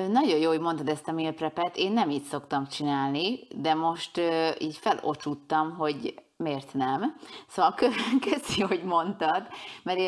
[0.09, 1.77] Nagyon jó, hogy mondtad ezt a meal prepet.
[1.77, 4.21] Én nem így szoktam csinálni, de most
[4.59, 7.17] így felocsuttam, hogy miért nem.
[7.49, 7.75] Szóval
[8.31, 9.47] köszi, hogy mondtad,
[9.83, 9.99] mert,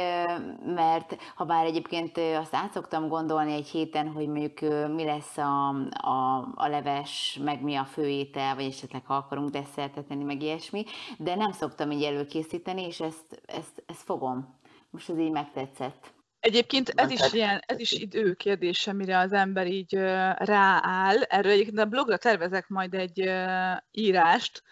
[0.65, 4.61] mert ha bár egyébként azt át szoktam gondolni egy héten, hogy mondjuk
[4.95, 10.05] mi lesz a, a, a leves, meg mi a főétel, vagy esetleg ha akarunk desszertet
[10.05, 10.85] tenni, meg ilyesmi,
[11.19, 14.55] de nem szoktam így előkészíteni, és ezt, ezt, ezt fogom.
[14.91, 16.15] Most ez így megtetszett.
[16.47, 19.95] Egyébként ez is ilyen, ez is idő kérdése, mire az ember így
[20.37, 21.23] rááll.
[21.23, 23.31] Erről egyébként a blogra tervezek majd egy
[23.91, 24.63] írást,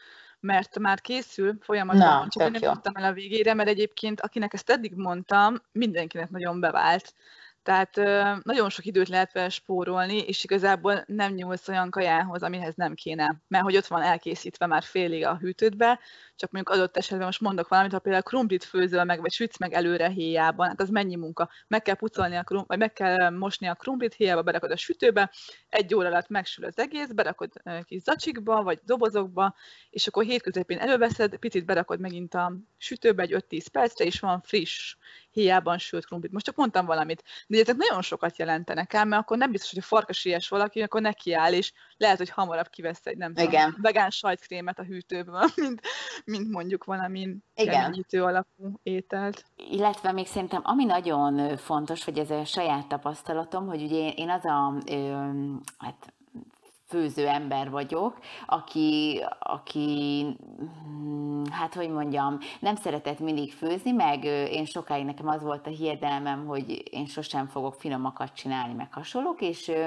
[0.41, 4.71] mert már készül folyamatosan, csak én nem tudtam el a végére, mert egyébként akinek ezt
[4.71, 7.15] eddig mondtam, mindenkinek nagyon bevált.
[7.65, 7.97] Tehát
[8.43, 13.41] nagyon sok időt lehet vele spórolni, és igazából nem nyúlsz olyan kajához, amihez nem kéne.
[13.49, 16.01] Mert hogy ott van elkészítve már félig a hűtődbe,
[16.37, 19.73] csak mondjuk adott esetben most mondok valamit, ha például krumplit főzöl meg, vagy sütsz meg
[19.73, 21.51] előre héjában, hát az mennyi munka.
[21.69, 25.33] Meg kell pucolni a krumplit, vagy meg kell mosni a krumplit héjába, berakod a sütőbe,
[25.69, 27.53] egy óra alatt megsül az egész, berakod
[27.85, 29.55] kis zacsikba, vagy dobozokba,
[29.91, 34.97] és akkor hétközepén előveszed, picit berakod megint a sütőbe egy 5-10 percre, és van friss
[35.35, 36.33] hiában sült krumplit.
[36.33, 37.23] Most csak mondtam valamit.
[37.47, 40.83] De ezek nagyon sokat jelentenek ám, mert akkor nem biztos, hogy a farkas ilyes valaki,
[40.83, 45.81] akkor nekiáll, és lehet, hogy hamarabb kivesz egy nem tudom, vegán sajtkrémet a hűtőből, mint,
[46.25, 49.45] mint mondjuk valami keményítő alapú ételt.
[49.57, 54.45] Illetve még szerintem, ami nagyon fontos, hogy ez a saját tapasztalatom, hogy ugye én az
[54.45, 55.27] a, ö,
[55.79, 56.15] hát
[56.95, 60.27] főző ember vagyok, aki, aki,
[60.59, 65.71] hm, hát hogy mondjam, nem szeretett mindig főzni, meg én sokáig nekem az volt a
[65.71, 69.87] hiedelmem, hogy én sosem fogok finomakat csinálni, meg hasonlók, és ö,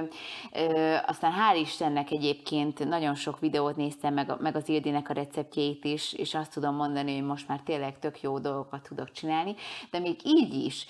[0.54, 5.86] ö, aztán hál' Istennek egyébként nagyon sok videót néztem, meg, meg az Ildinek a receptjeit
[5.86, 9.56] is, és azt tudom mondani, hogy most már tényleg tök jó dolgokat tudok csinálni,
[9.92, 10.86] de még így is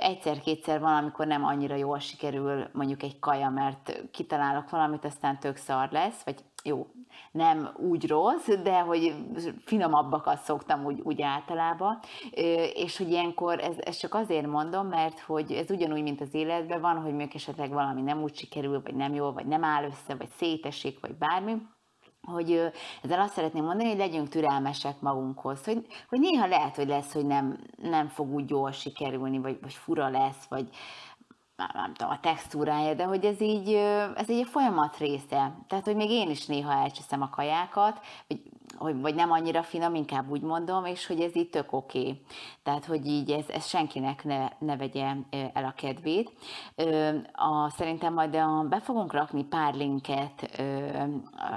[0.00, 5.56] egyszer-kétszer van, amikor nem annyira jól sikerül mondjuk egy kaja, mert kitalálok valamit, aztán tök
[5.64, 6.86] szar lesz, vagy jó,
[7.32, 9.14] nem úgy rossz, de hogy
[9.64, 11.98] finomabbakat szoktam úgy, úgy általában,
[12.74, 16.80] és hogy ilyenkor, ez, ez csak azért mondom, mert hogy ez ugyanúgy, mint az életben
[16.80, 20.14] van, hogy még esetleg valami nem úgy sikerül, vagy nem jól, vagy nem áll össze,
[20.14, 21.56] vagy szétesik, vagy bármi,
[22.22, 22.72] hogy
[23.02, 27.26] ezzel azt szeretném mondani, hogy legyünk türelmesek magunkhoz, hogy, hogy néha lehet, hogy lesz, hogy
[27.26, 30.68] nem, nem fog úgy jól sikerülni, vagy, vagy fura lesz, vagy,
[31.56, 33.72] nem tudom, a textúrája, de hogy ez így,
[34.14, 35.54] ez így a folyamat része.
[35.68, 38.40] Tehát, hogy még én is néha elcseszem a kajákat, vagy
[38.78, 41.98] vagy nem annyira finom, inkább úgy mondom, és hogy ez így tök oké.
[41.98, 42.20] Okay.
[42.62, 45.14] Tehát, hogy így ez, ez senkinek ne, ne vegye
[45.52, 46.32] el a kedvét.
[47.32, 50.60] A, szerintem majd a, be fogunk rakni pár linket,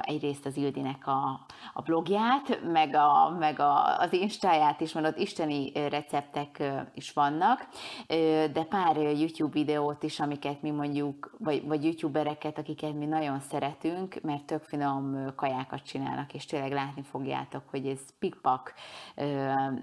[0.01, 5.17] egyrészt az Ildinek a, a blogját, meg, a, meg a, az instáját is, mert ott
[5.17, 7.67] isteni receptek is vannak,
[8.53, 14.21] de pár YouTube videót is, amiket mi mondjuk, vagy, vagy youtubereket, akiket mi nagyon szeretünk,
[14.21, 18.73] mert tök finom kajákat csinálnak, és tényleg látni fogjátok, hogy ez pikpak,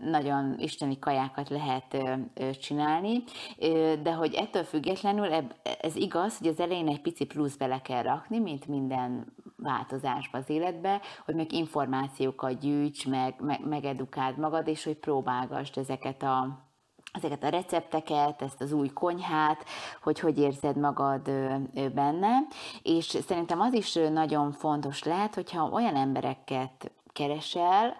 [0.04, 1.96] nagyon isteni kajákat lehet
[2.60, 3.22] csinálni,
[4.02, 5.28] de hogy ettől függetlenül
[5.80, 10.50] ez igaz, hogy az elején egy pici plusz bele kell rakni, mint minden változásba az
[10.50, 16.70] életbe, hogy meg információkat gyűjts, meg, meg, megedukáld magad, és hogy próbálgasd ezeket a
[17.12, 19.64] ezeket a recepteket, ezt az új konyhát,
[20.02, 21.30] hogy hogy érzed magad
[21.94, 22.38] benne,
[22.82, 27.96] és szerintem az is nagyon fontos lehet, hogyha olyan embereket keresel,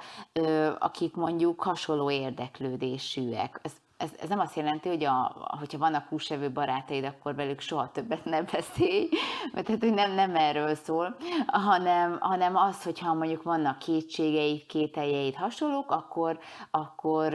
[0.79, 3.61] akik mondjuk hasonló érdeklődésűek.
[3.63, 7.91] Ez ez, ez nem azt jelenti, hogy a, hogyha vannak húsevő barátaid, akkor velük soha
[7.91, 9.09] többet nem beszélj,
[9.53, 15.35] mert hát, hogy nem, nem erről szól, hanem, hanem az, hogyha mondjuk vannak kétségeid, kételjeid,
[15.35, 16.39] hasonlók, akkor,
[16.71, 17.35] akkor,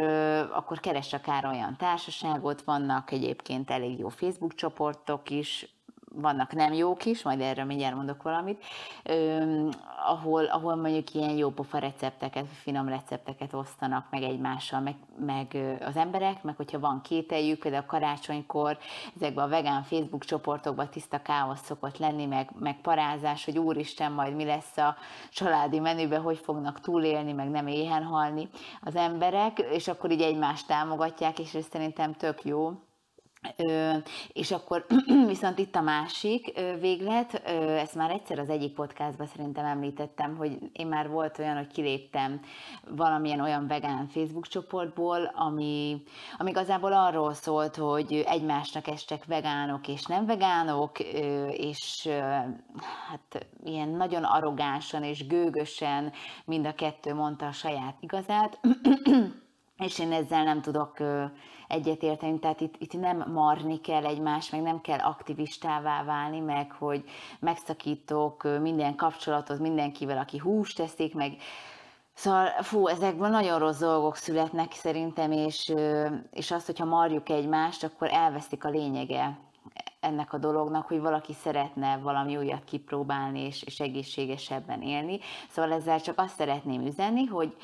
[0.52, 5.77] akkor keres akár olyan társaságot, vannak egyébként elég jó Facebook csoportok is,
[6.22, 8.64] vannak nem jók is, majd erről mindjárt mondok valamit,
[9.04, 9.70] öm,
[10.06, 14.96] ahol, ahol mondjuk ilyen jó pofa recepteket, finom recepteket osztanak meg egymással, meg,
[15.26, 18.78] meg az emberek, meg hogyha van kételjük, például karácsonykor
[19.16, 24.36] ezekben a vegán Facebook csoportokban tiszta káosz szokott lenni, meg, meg parázás, hogy úristen, majd
[24.36, 24.96] mi lesz a
[25.32, 28.50] családi menüben, hogy fognak túlélni, meg nem éhen halni
[28.82, 32.72] az emberek, és akkor így egymást támogatják, és ez szerintem tök jó
[34.28, 34.86] és akkor
[35.28, 40.88] viszont itt a másik véglet, ezt már egyszer az egyik podcastban szerintem említettem, hogy én
[40.88, 42.40] már volt olyan, hogy kiléptem
[42.90, 46.04] valamilyen olyan vegán Facebook csoportból, ami,
[46.38, 51.00] ami igazából arról szólt, hogy egymásnak estek vegánok és nem vegánok,
[51.50, 52.10] és
[53.10, 56.12] hát ilyen nagyon arrogánsan és gőgösen
[56.46, 58.60] mind a kettő mondta a saját igazát,
[59.78, 60.98] és én ezzel nem tudok
[61.68, 67.04] egyetérteni, tehát itt, itt nem marni kell egymást, meg nem kell aktivistává válni, meg hogy
[67.40, 71.38] megszakítok minden kapcsolatot mindenkivel, aki húst teszik, meg
[72.20, 75.74] Szóval, fú, ezekben nagyon rossz dolgok születnek szerintem, és,
[76.32, 79.40] és azt, hogyha marjuk egymást, akkor elvesztik a lényege
[80.00, 85.20] ennek a dolognak, hogy valaki szeretne valami újat kipróbálni és, és egészségesebben élni.
[85.50, 87.56] Szóval ezzel csak azt szeretném üzenni, hogy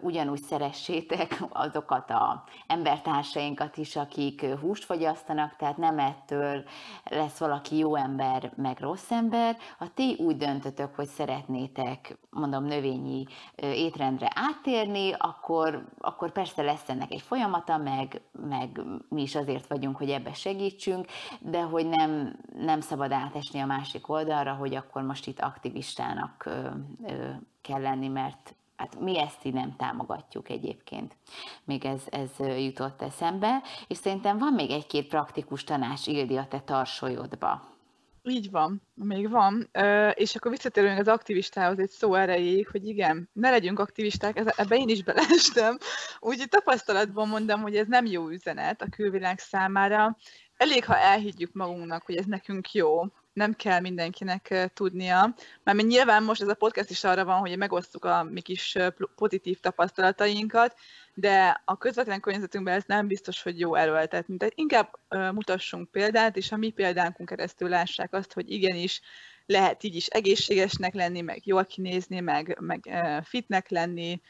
[0.00, 6.64] ugyanúgy szeressétek azokat a embertársainkat is, akik húst fogyasztanak, tehát nem ettől
[7.04, 9.56] lesz valaki jó ember, meg rossz ember.
[9.78, 17.12] Ha ti úgy döntötök, hogy szeretnétek, mondom, növényi étrendre áttérni, akkor, akkor persze lesz ennek
[17.12, 21.06] egy folyamata, meg, meg mi is azért vagyunk, hogy ebbe segítsünk,
[21.40, 26.68] de hogy nem, nem szabad átesni a másik oldalra, hogy akkor most itt aktivistának ö,
[27.06, 27.28] ö,
[27.62, 31.16] kell lenni, mert hát mi ezt így nem támogatjuk egyébként.
[31.64, 36.60] Még ez, ez jutott eszembe, és szerintem van még egy-két praktikus tanács, Ildi, a te
[36.60, 37.76] tarsolyodba.
[38.22, 39.70] Így van, még van.
[40.14, 44.88] És akkor visszatérünk az aktivistához egy szó erejéig, hogy igen, ne legyünk aktivisták, ebbe én
[44.88, 45.78] is beleestem.
[46.20, 50.16] Úgyhogy tapasztalatban mondom, hogy ez nem jó üzenet a külvilág számára,
[50.56, 53.02] elég, ha elhiggyük magunknak, hogy ez nekünk jó,
[53.32, 58.04] nem kell mindenkinek tudnia, mert nyilván most ez a podcast is arra van, hogy megosztjuk
[58.04, 58.76] a mi kis
[59.16, 60.74] pozitív tapasztalatainkat,
[61.14, 64.36] de a közvetlen környezetünkben ez nem biztos, hogy jó erőltetni.
[64.36, 69.00] Tehát inkább mutassunk példát, és a mi példánkon keresztül lássák azt, hogy igenis
[69.46, 72.88] lehet így is egészségesnek lenni, meg jól kinézni, meg, meg
[73.24, 74.20] fitnek lenni,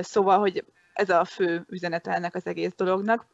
[0.00, 3.26] szóval, hogy ez a fő üzenete ennek az egész dolognak.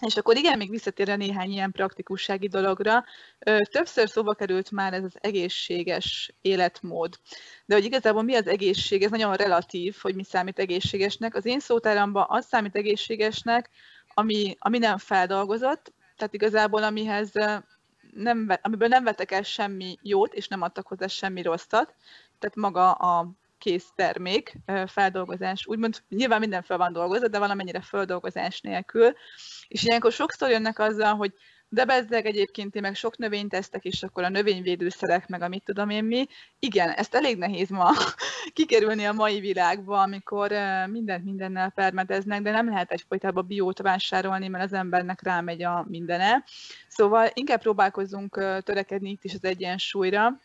[0.00, 3.04] És akkor igen, még visszatérve néhány ilyen praktikussági dologra,
[3.70, 7.14] többször szóba került már ez az egészséges életmód.
[7.66, 11.34] De hogy igazából mi az egészség, ez nagyon relatív, hogy mi számít egészségesnek.
[11.34, 13.70] Az én szótáramban az számít egészségesnek,
[14.14, 17.32] ami, ami nem feldolgozott, tehát igazából amihez
[18.14, 21.94] nem, amiből nem vettek el semmi jót, és nem adtak hozzá semmi rosszat,
[22.38, 28.60] tehát maga a kész termék feldolgozás, úgymond nyilván minden fel van dolgozva, de valamennyire feldolgozás
[28.60, 29.12] nélkül,
[29.68, 31.32] és ilyenkor sokszor jönnek azzal, hogy
[31.70, 35.62] de bezzeg egyébként én meg sok növényt tesztek, és akkor a növényvédőszerek, meg a mit
[35.64, 36.26] tudom én mi.
[36.58, 37.90] Igen, ezt elég nehéz ma
[38.54, 40.52] kikerülni a mai világba, amikor
[40.86, 46.44] mindent mindennel permeteznek, de nem lehet egyfolytában biót vásárolni, mert az embernek rámegy a mindene.
[46.88, 48.34] Szóval inkább próbálkozunk
[48.64, 50.40] törekedni itt is az egyensúlyra,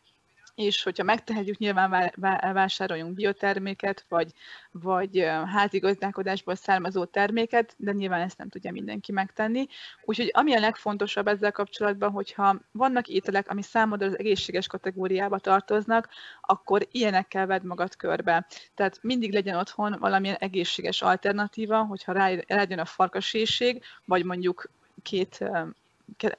[0.56, 2.12] és hogyha megtehetjük, nyilván
[2.54, 4.32] vásároljunk bioterméket, vagy,
[4.72, 9.68] vagy házigazdálkodásból származó terméket, de nyilván ezt nem tudja mindenki megtenni.
[10.04, 16.10] Úgyhogy ami a legfontosabb ezzel kapcsolatban, hogyha vannak ételek, ami számodra az egészséges kategóriába tartoznak,
[16.42, 18.48] akkor ilyenekkel vedd magad körbe.
[18.76, 22.12] Tehát mindig legyen otthon valamilyen egészséges alternatíva, hogyha
[22.48, 24.70] rájön a farkasészség, vagy mondjuk
[25.02, 25.40] két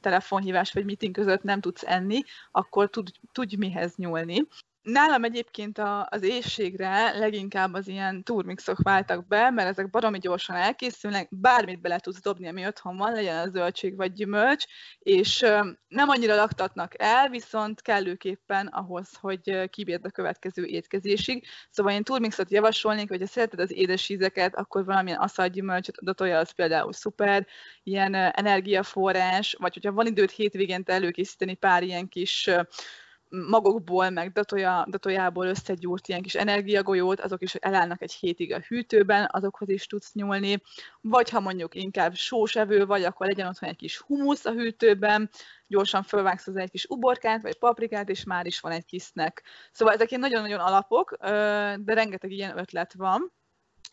[0.00, 4.46] telefonhívás vagy meeting között nem tudsz enni, akkor tud, tudj mihez nyúlni.
[4.84, 10.56] Nálam egyébként a, az éjségre leginkább az ilyen turmixok váltak be, mert ezek baromi gyorsan
[10.56, 14.64] elkészülnek, bármit bele tudsz dobni, ami otthon van, legyen az zöldség vagy gyümölcs,
[14.98, 15.40] és
[15.88, 21.46] nem annyira laktatnak el, viszont kellőképpen ahhoz, hogy kibírd a következő étkezésig.
[21.70, 26.50] Szóval én turmixot javasolnék, hogy ha szereted az édes ízeket, akkor valamilyen aszalgyümölcsöt, oda az
[26.50, 27.46] például szuper,
[27.82, 32.50] ilyen energiaforrás, vagy hogyha van időt hétvégente előkészíteni pár ilyen kis
[33.48, 39.28] magokból, meg datoja, datojából összegyúrt ilyen kis energiagolyót, azok is elállnak egy hétig a hűtőben,
[39.32, 40.62] azokhoz is tudsz nyúlni,
[41.00, 45.30] vagy ha mondjuk inkább sósevő vagy, akkor legyen otthon egy kis humusz a hűtőben,
[45.66, 49.42] gyorsan fölvágsz az egy kis uborkát, vagy paprikát, és már is van egy kis snack.
[49.72, 51.16] Szóval ezek ilyen nagyon-nagyon alapok,
[51.78, 53.32] de rengeteg ilyen ötlet van,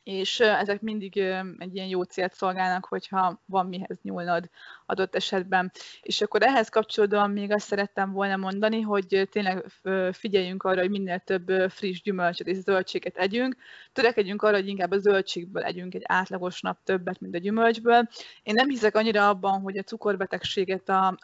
[0.03, 1.17] és ezek mindig
[1.57, 4.49] egy ilyen jó célt szolgálnak, hogyha van mihez nyúlnod
[4.91, 5.71] adott esetben.
[6.01, 9.65] És akkor ehhez kapcsolódóan még azt szerettem volna mondani, hogy tényleg
[10.11, 13.55] figyeljünk arra, hogy minél több friss gyümölcsöt és zöldséget együnk.
[13.93, 18.07] Törekedjünk arra, hogy inkább a zöldségből együnk egy átlagos nap többet, mint a gyümölcsből.
[18.43, 21.17] Én nem hiszek annyira abban, hogy a cukorbetegséget a,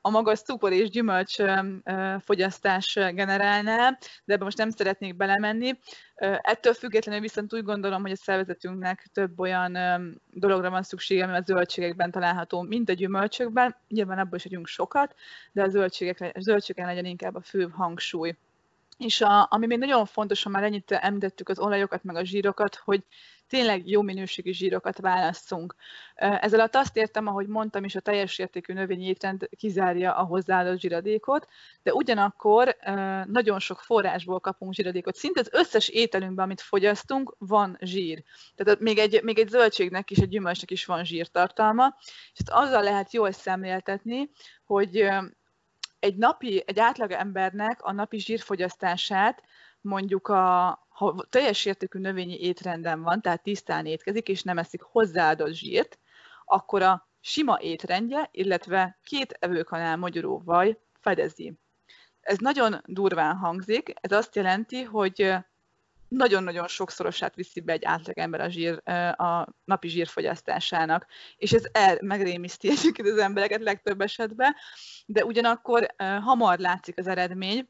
[0.00, 1.36] a magas cukor és gyümölcs
[2.18, 3.90] fogyasztás generálná,
[4.24, 5.78] de ebben most nem szeretnék belemenni.
[6.40, 9.78] Ettől függetlenül viszont úgy gondolom, hogy a szervezetünknek több olyan
[10.32, 13.76] dologra van szüksége, ami a zöldségekben található, mint a gyümölcsökben.
[13.88, 15.14] Nyilván abból is sokat,
[15.52, 18.36] de a zöldségek, a zöldségen legyen inkább a fő hangsúly.
[18.96, 22.74] És a, ami még nagyon fontos, ha már ennyit említettük az olajokat, meg a zsírokat,
[22.74, 23.04] hogy
[23.48, 25.74] tényleg jó minőségű zsírokat válasszunk.
[26.14, 30.80] Ez alatt azt értem, ahogy mondtam is, a teljes értékű növényi étrend kizárja a hozzáadott
[30.80, 31.48] zsíradékot,
[31.82, 32.76] de ugyanakkor
[33.24, 35.14] nagyon sok forrásból kapunk zsíradékot.
[35.14, 38.22] Szinte az összes ételünkben, amit fogyasztunk, van zsír.
[38.54, 41.96] Tehát még egy, még egy zöldségnek is, egy gyümölcsnek is van zsírtartalma,
[42.32, 44.30] és azzal lehet jól szemléltetni,
[44.64, 45.08] hogy
[45.98, 49.42] egy napi, egy átlag embernek a napi zsírfogyasztását
[49.80, 55.52] mondjuk a, ha teljes értékű növényi étrenden van, tehát tisztán étkezik, és nem eszik hozzáadott
[55.52, 55.98] zsírt,
[56.44, 61.58] akkor a sima étrendje, illetve két evőkanál magyaró vaj fedezi.
[62.20, 65.34] Ez nagyon durván hangzik, ez azt jelenti, hogy
[66.08, 68.90] nagyon-nagyon sokszorosát viszi be egy átlagember a, zsír,
[69.20, 74.54] a napi zsírfogyasztásának, és ez el, megrémiszti egyébként az embereket legtöbb esetben,
[75.06, 77.68] de ugyanakkor hamar látszik az eredmény.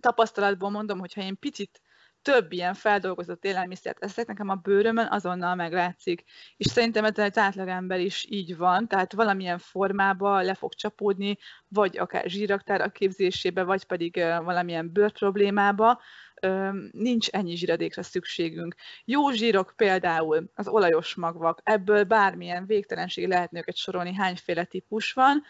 [0.00, 1.80] Tapasztalatból mondom, hogyha én picit
[2.22, 6.24] több ilyen feldolgozott élelmiszert eszek, nekem a bőrömön azonnal meglátszik.
[6.56, 11.98] És szerintem ez egy átlagember is így van, tehát valamilyen formába le fog csapódni, vagy
[11.98, 16.00] akár zsíraktár a képzésébe, vagy pedig valamilyen bőrproblémába,
[16.92, 18.74] nincs ennyi zsíradékra szükségünk.
[19.04, 25.42] Jó zsírok például az olajos magvak, ebből bármilyen végtelenség lehetne őket sorolni, hányféle típus van,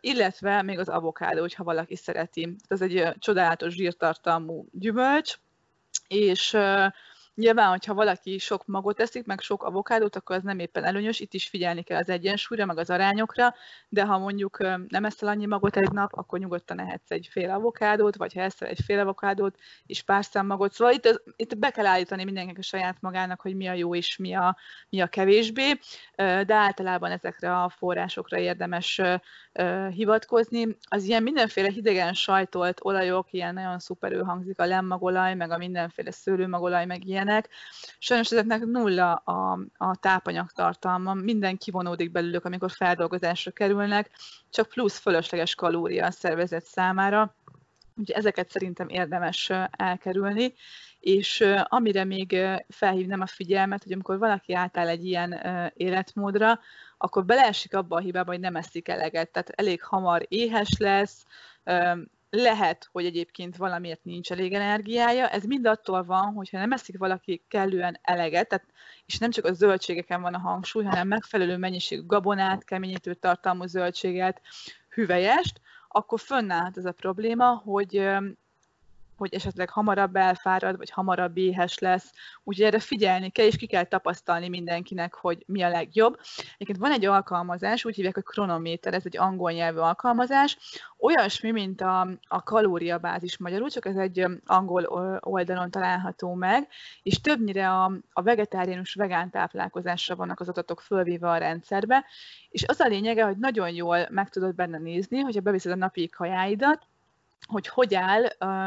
[0.00, 2.56] illetve még az avokádó, hogyha valaki szereti.
[2.68, 5.38] Ez egy csodálatos zsírtartalmú gyümölcs,
[6.08, 6.56] és
[7.38, 11.34] Nyilván, hogyha valaki sok magot eszik, meg sok avokádót, akkor az nem éppen előnyös, itt
[11.34, 13.54] is figyelni kell az egyensúlyra, meg az arányokra,
[13.88, 14.58] de ha mondjuk
[14.88, 18.68] nem eszel annyi magot egy nap, akkor nyugodtan ehetsz egy fél avokádót, vagy ha eszel
[18.68, 20.72] egy fél avokádót, és pár szám magot.
[20.72, 24.16] Szóval itt, itt be kell állítani mindenkinek a saját magának, hogy mi a jó és
[24.16, 24.56] mi a,
[24.88, 25.78] mi a kevésbé,
[26.16, 29.00] de általában ezekre a forrásokra érdemes
[29.90, 30.76] hivatkozni.
[30.88, 36.10] Az ilyen mindenféle hidegen sajtolt olajok, ilyen nagyon szuperül hangzik a lemmagolaj, meg a mindenféle
[36.10, 37.48] szőlőmagolaj, meg ilyenek.
[37.98, 40.50] Sajnos ezeknek nulla a, a tápanyag
[41.14, 44.10] minden kivonódik belőlük, amikor feldolgozásra kerülnek,
[44.50, 47.34] csak plusz fölösleges kalória a szervezet számára.
[47.96, 50.54] Úgyhogy ezeket szerintem érdemes elkerülni,
[51.00, 52.36] és amire még
[52.68, 55.40] felhívnám a figyelmet, hogy amikor valaki átáll egy ilyen
[55.76, 56.60] életmódra,
[56.98, 61.24] akkor beleesik abba a hibába, hogy nem eszik eleget, tehát elég hamar éhes lesz,
[62.30, 67.44] lehet, hogy egyébként valamiért nincs elég energiája, ez mind attól van, hogyha nem eszik valaki
[67.48, 68.64] kellően eleget, tehát,
[69.06, 74.40] és nem csak a zöldségeken van a hangsúly, hanem megfelelő mennyiségű gabonát, keményítő tartalmú zöldséget,
[74.88, 78.08] hüvelyest, akkor fönnállhat ez a probléma, hogy
[79.18, 82.12] hogy esetleg hamarabb elfárad, vagy hamarabb éhes lesz.
[82.44, 86.18] Úgyhogy erre figyelni kell, és ki kell tapasztalni mindenkinek, hogy mi a legjobb.
[86.54, 90.58] Egyébként van egy alkalmazás, úgy hívják, hogy kronométer, ez egy angol nyelvű alkalmazás,
[90.98, 94.84] olyasmi, mint a, a kalóriabázis magyarul, csak ez egy angol
[95.20, 96.68] oldalon található meg,
[97.02, 102.04] és többnyire a, a vegetáriánus vegán táplálkozásra vannak az adatok fölvéve a rendszerbe,
[102.48, 106.08] és az a lényege, hogy nagyon jól meg tudod benne nézni, hogyha beviszed a napi
[106.08, 106.86] kajáidat,
[107.46, 108.24] hogy hogy áll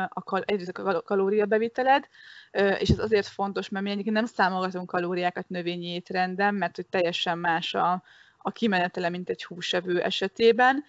[0.10, 2.08] a, kal- egyrészt a kalóriabeviteled,
[2.52, 7.38] és ez azért fontos, mert mi egyébként nem számolgatunk kalóriákat növényi étrenden, mert hogy teljesen
[7.38, 8.04] más a,
[8.38, 10.84] a kimenetele, mint egy húsevő esetében,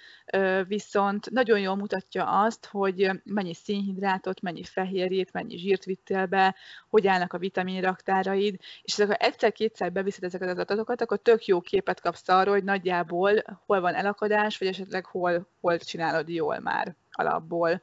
[0.66, 6.54] viszont nagyon jól mutatja azt, hogy mennyi szénhidrátot, mennyi fehérjét, mennyi zsírt vittél be,
[6.88, 12.00] hogy állnak a vitaminraktáraid, és ha egyszer-kétszer beviszed ezeket az adatokat, akkor tök jó képet
[12.00, 17.82] kapsz arról, hogy nagyjából hol van elakadás, vagy esetleg hol, hol csinálod jól már alapból.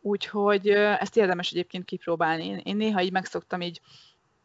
[0.00, 2.62] Úgyhogy ezt érdemes egyébként kipróbálni.
[2.64, 3.80] Én, néha így megszoktam így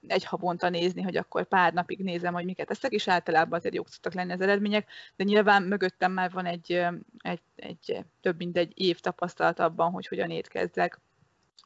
[0.07, 3.87] egy havonta nézni, hogy akkor pár napig nézem, hogy miket eszek, és általában azért jók
[3.87, 6.85] szoktak lenni az eredmények, de nyilván mögöttem már van egy,
[7.17, 10.99] egy, egy több mint egy év tapasztalat abban, hogy hogyan étkezzek.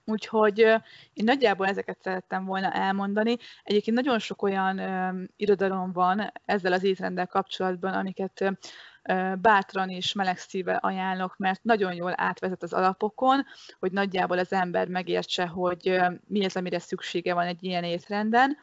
[0.06, 0.60] Úgyhogy
[1.14, 3.38] én nagyjából ezeket szerettem volna elmondani.
[3.64, 4.82] Egyébként nagyon sok olyan
[5.36, 8.58] irodalom van ezzel az étrenddel kapcsolatban, amiket
[9.42, 13.46] bátran és meleg szíve ajánlok, mert nagyon jól átvezet az alapokon,
[13.80, 18.58] hogy nagyjából az ember megértse, hogy mi az, amire szüksége van egy ilyen étrenden.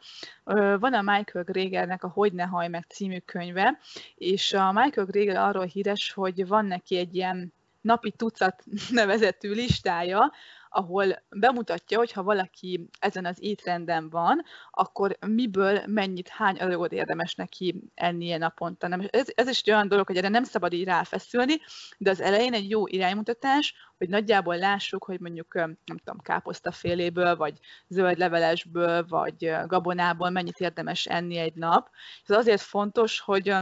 [0.79, 3.79] Van a Michael Gregernek a Hogy ne haj meg című könyve,
[4.15, 10.31] és a Michael Greger arról híres, hogy van neki egy ilyen napi tucat nevezetű listája,
[10.73, 17.35] ahol bemutatja, hogy ha valaki ezen az étrenden van, akkor miből mennyit, hány adagot érdemes
[17.35, 18.87] neki ennie naponta.
[18.87, 21.53] Nem, ez, ez is egy olyan dolog, hogy erre nem szabad így ráfeszülni,
[21.97, 27.59] de az elején egy jó iránymutatás, hogy nagyjából lássuk, hogy mondjuk, nem tudom, káposztaféléből, vagy
[27.87, 31.89] zöld levelesből, vagy gabonából mennyit érdemes enni egy nap.
[32.25, 33.55] Ez azért fontos, hogy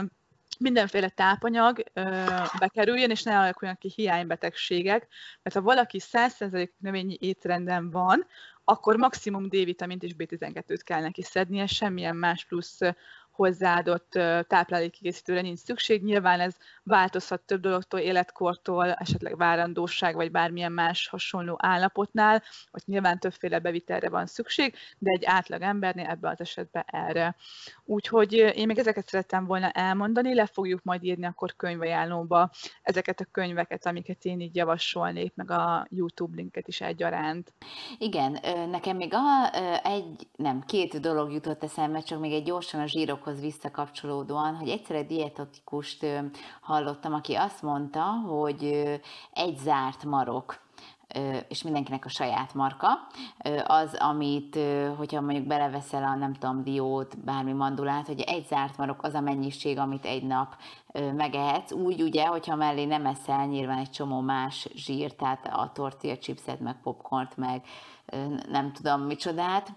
[0.58, 2.24] mindenféle tápanyag ö,
[2.58, 5.08] bekerüljön, és ne alakuljanak ki hiánybetegségek,
[5.42, 8.26] mert ha valaki 100% növényi étrenden van,
[8.64, 12.78] akkor maximum D-vitamint és B12-t kell neki szednie, semmilyen más plusz
[13.32, 14.10] hozzáadott
[14.48, 16.04] táplálékkiegészítőre nincs szükség.
[16.04, 23.18] Nyilván ez változhat több dologtól, életkortól, esetleg várandóság, vagy bármilyen más hasonló állapotnál, hogy nyilván
[23.18, 27.36] többféle bevitelre van szükség, de egy átlag embernél ebben az esetben erre.
[27.84, 32.50] Úgyhogy én még ezeket szerettem volna elmondani, le fogjuk majd írni akkor könyvajánlóba
[32.82, 37.52] ezeket a könyveket, amiket én így javasolnék, meg a YouTube linket is egyaránt.
[37.98, 38.38] Igen,
[38.70, 39.54] nekem még a,
[39.84, 42.86] egy, nem, két dolog jutott eszembe, csak még egy gyorsan a
[43.22, 46.06] zsírokhoz visszakapcsolódóan, hogy egyszer egy dietotikust
[46.60, 48.64] hallottam, aki azt mondta, hogy
[49.32, 50.60] egy zárt marok
[51.48, 52.88] és mindenkinek a saját marka,
[53.66, 54.58] az, amit,
[54.96, 59.20] hogyha mondjuk beleveszel a, nem tudom, diót, bármi mandulát, hogy egy zárt marok az a
[59.20, 60.56] mennyiség, amit egy nap
[60.92, 66.18] megehetsz, úgy ugye, hogyha mellé nem eszel nyilván egy csomó más zsír, tehát a tortilla
[66.18, 67.62] chipset, meg popcornt, meg
[68.48, 69.72] nem tudom micsodát,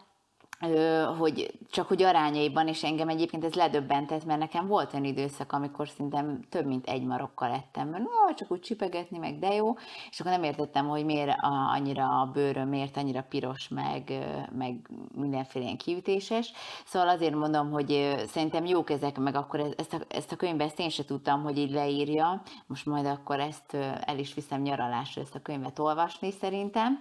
[1.17, 5.87] hogy csak hogy arányaiban, és engem egyébként ez ledöbbentett, mert nekem volt olyan időszak, amikor
[5.87, 9.73] szinte több mint egy marokkal ettem, mert no, csak úgy csipegetni, meg de jó,
[10.09, 14.13] és akkor nem értettem, hogy miért a, annyira a bőröm, miért annyira piros, meg,
[14.57, 16.51] meg mindenféle ilyen kiütéses.
[16.85, 20.79] Szóval azért mondom, hogy szerintem jók ezek, meg akkor ezt a, ezt a könyvet ezt
[20.79, 23.73] én sem tudtam, hogy így leírja, most majd akkor ezt
[24.05, 26.99] el is viszem nyaralásra ezt a könyvet olvasni szerintem,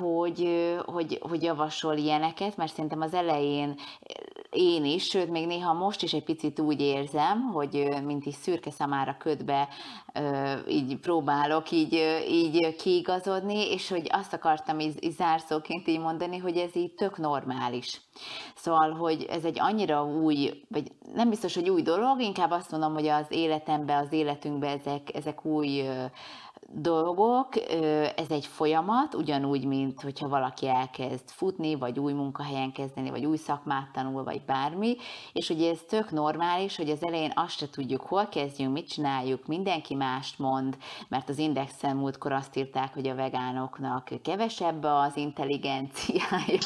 [0.00, 1.96] hogy, hogy, hogy javasol
[2.30, 3.74] ilyeneket, mert szerintem az elején
[4.50, 8.70] én is, sőt, még néha most is egy picit úgy érzem, hogy mint is szürke
[8.70, 9.68] szamára ködbe
[10.68, 16.56] így próbálok így, így kiigazodni, és hogy azt akartam így, így zárszóként így mondani, hogy
[16.56, 18.00] ez így tök normális.
[18.54, 22.92] Szóval, hogy ez egy annyira új, vagy nem biztos, hogy új dolog, inkább azt mondom,
[22.92, 25.82] hogy az életemben, az életünkben ezek, ezek új
[26.72, 27.48] dolgok,
[28.16, 33.36] ez egy folyamat, ugyanúgy, mint hogyha valaki elkezd futni, vagy új munkahelyen kezdeni, vagy új
[33.36, 34.96] szakmát tanul, vagy bármi,
[35.32, 39.46] és ugye ez tök normális, hogy az elején azt se tudjuk, hol kezdjünk, mit csináljuk,
[39.46, 40.76] mindenki mást mond,
[41.08, 46.58] mert az Indexen múltkor azt írták, hogy a vegánoknak kevesebb az intelligenciája,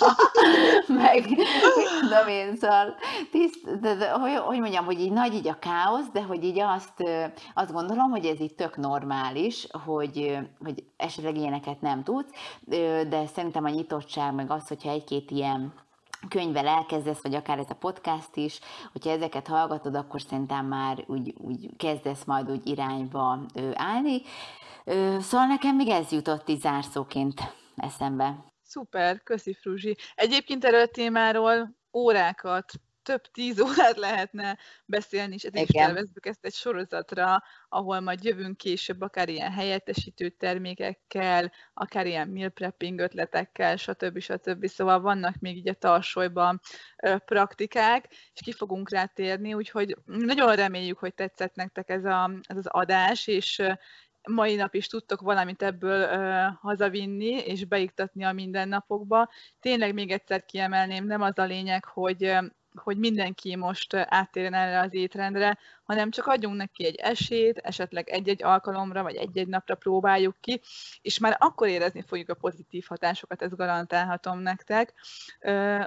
[1.03, 1.25] meg
[2.01, 2.95] tudom én, szóval
[3.31, 6.61] tiszt, de, de, hogy, hogy mondjam, hogy így nagy így a káosz, de hogy így
[6.61, 7.03] azt,
[7.55, 12.33] azt gondolom, hogy ez így tök normális, hogy hogy, hogy esetleg ilyeneket nem tudsz,
[13.09, 15.73] de szerintem a nyitottság, meg az, hogyha egy-két ilyen
[16.29, 18.61] könyvvel elkezdesz, vagy akár ez a podcast is,
[18.93, 24.23] hogyha ezeket hallgatod, akkor szerintem már úgy, úgy kezdesz majd úgy irányba állni.
[25.19, 27.41] Szóval nekem még ez jutott így zárszóként
[27.77, 28.53] eszembe.
[28.63, 29.97] Szuper, köszi Fruzsi.
[30.15, 32.73] Egyébként erről a témáról órákat
[33.05, 38.57] több tíz órát lehetne beszélni, és ezért is tervezzük ezt egy sorozatra, ahol majd jövünk
[38.57, 44.19] később akár ilyen helyettesítő termékekkel, akár ilyen meal prepping ötletekkel, stb.
[44.19, 44.67] stb.
[44.67, 46.61] Szóval vannak még így a tarsolyban
[47.25, 52.57] praktikák, és ki fogunk rá térni, úgyhogy nagyon reméljük, hogy tetszett nektek ez, a, ez
[52.57, 53.63] az adás, és
[54.29, 59.31] mai nap is tudtok valamit ebből uh, hazavinni, és beiktatni a mindennapokba.
[59.61, 62.37] Tényleg még egyszer kiemelném, nem az a lényeg, hogy
[62.75, 68.43] hogy mindenki most áttérjen erre az étrendre, hanem csak adjunk neki egy esélyt, esetleg egy-egy
[68.43, 70.61] alkalomra, vagy egy-egy napra próbáljuk ki,
[71.03, 74.95] és már akkor érezni fogjuk a pozitív hatásokat, ezt garantálhatom nektek.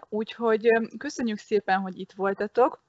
[0.09, 0.67] Úgyhogy
[0.97, 2.85] köszönjük szépen, hogy itt voltatok,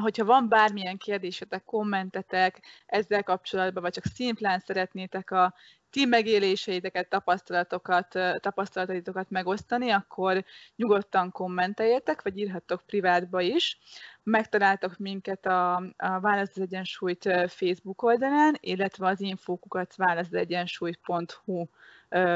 [0.00, 5.54] hogyha van bármilyen kérdésetek, kommentetek ezzel kapcsolatban, vagy csak szimplán szeretnétek a
[5.92, 10.44] ti megéléseiteket, tapasztalatokat, tapasztalataitokat megosztani, akkor
[10.76, 13.78] nyugodtan kommenteljetek, vagy írhattok privátba is.
[14.22, 21.66] Megtaláltok minket a, a Válasz az Egyensúlyt Facebook oldalán, illetve az infókukat válaszegyensúly.hu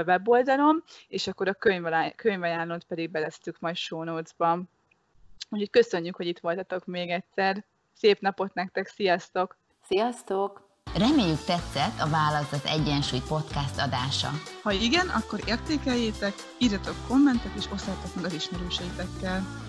[0.06, 1.54] weboldalon, és akkor a
[2.16, 4.62] könyvajánlót pedig belesztük majd show notes-ba.
[5.48, 7.64] Úgyhogy köszönjük, hogy itt voltatok még egyszer.
[7.92, 9.58] Szép napot nektek, sziasztok!
[9.82, 10.66] Sziasztok!
[10.94, 14.30] Reméljük tetszett a Válasz az Egyensúly podcast adása.
[14.62, 19.65] Ha igen, akkor értékeljétek, írjatok kommentet és osszátok meg az ismerőseitekkel.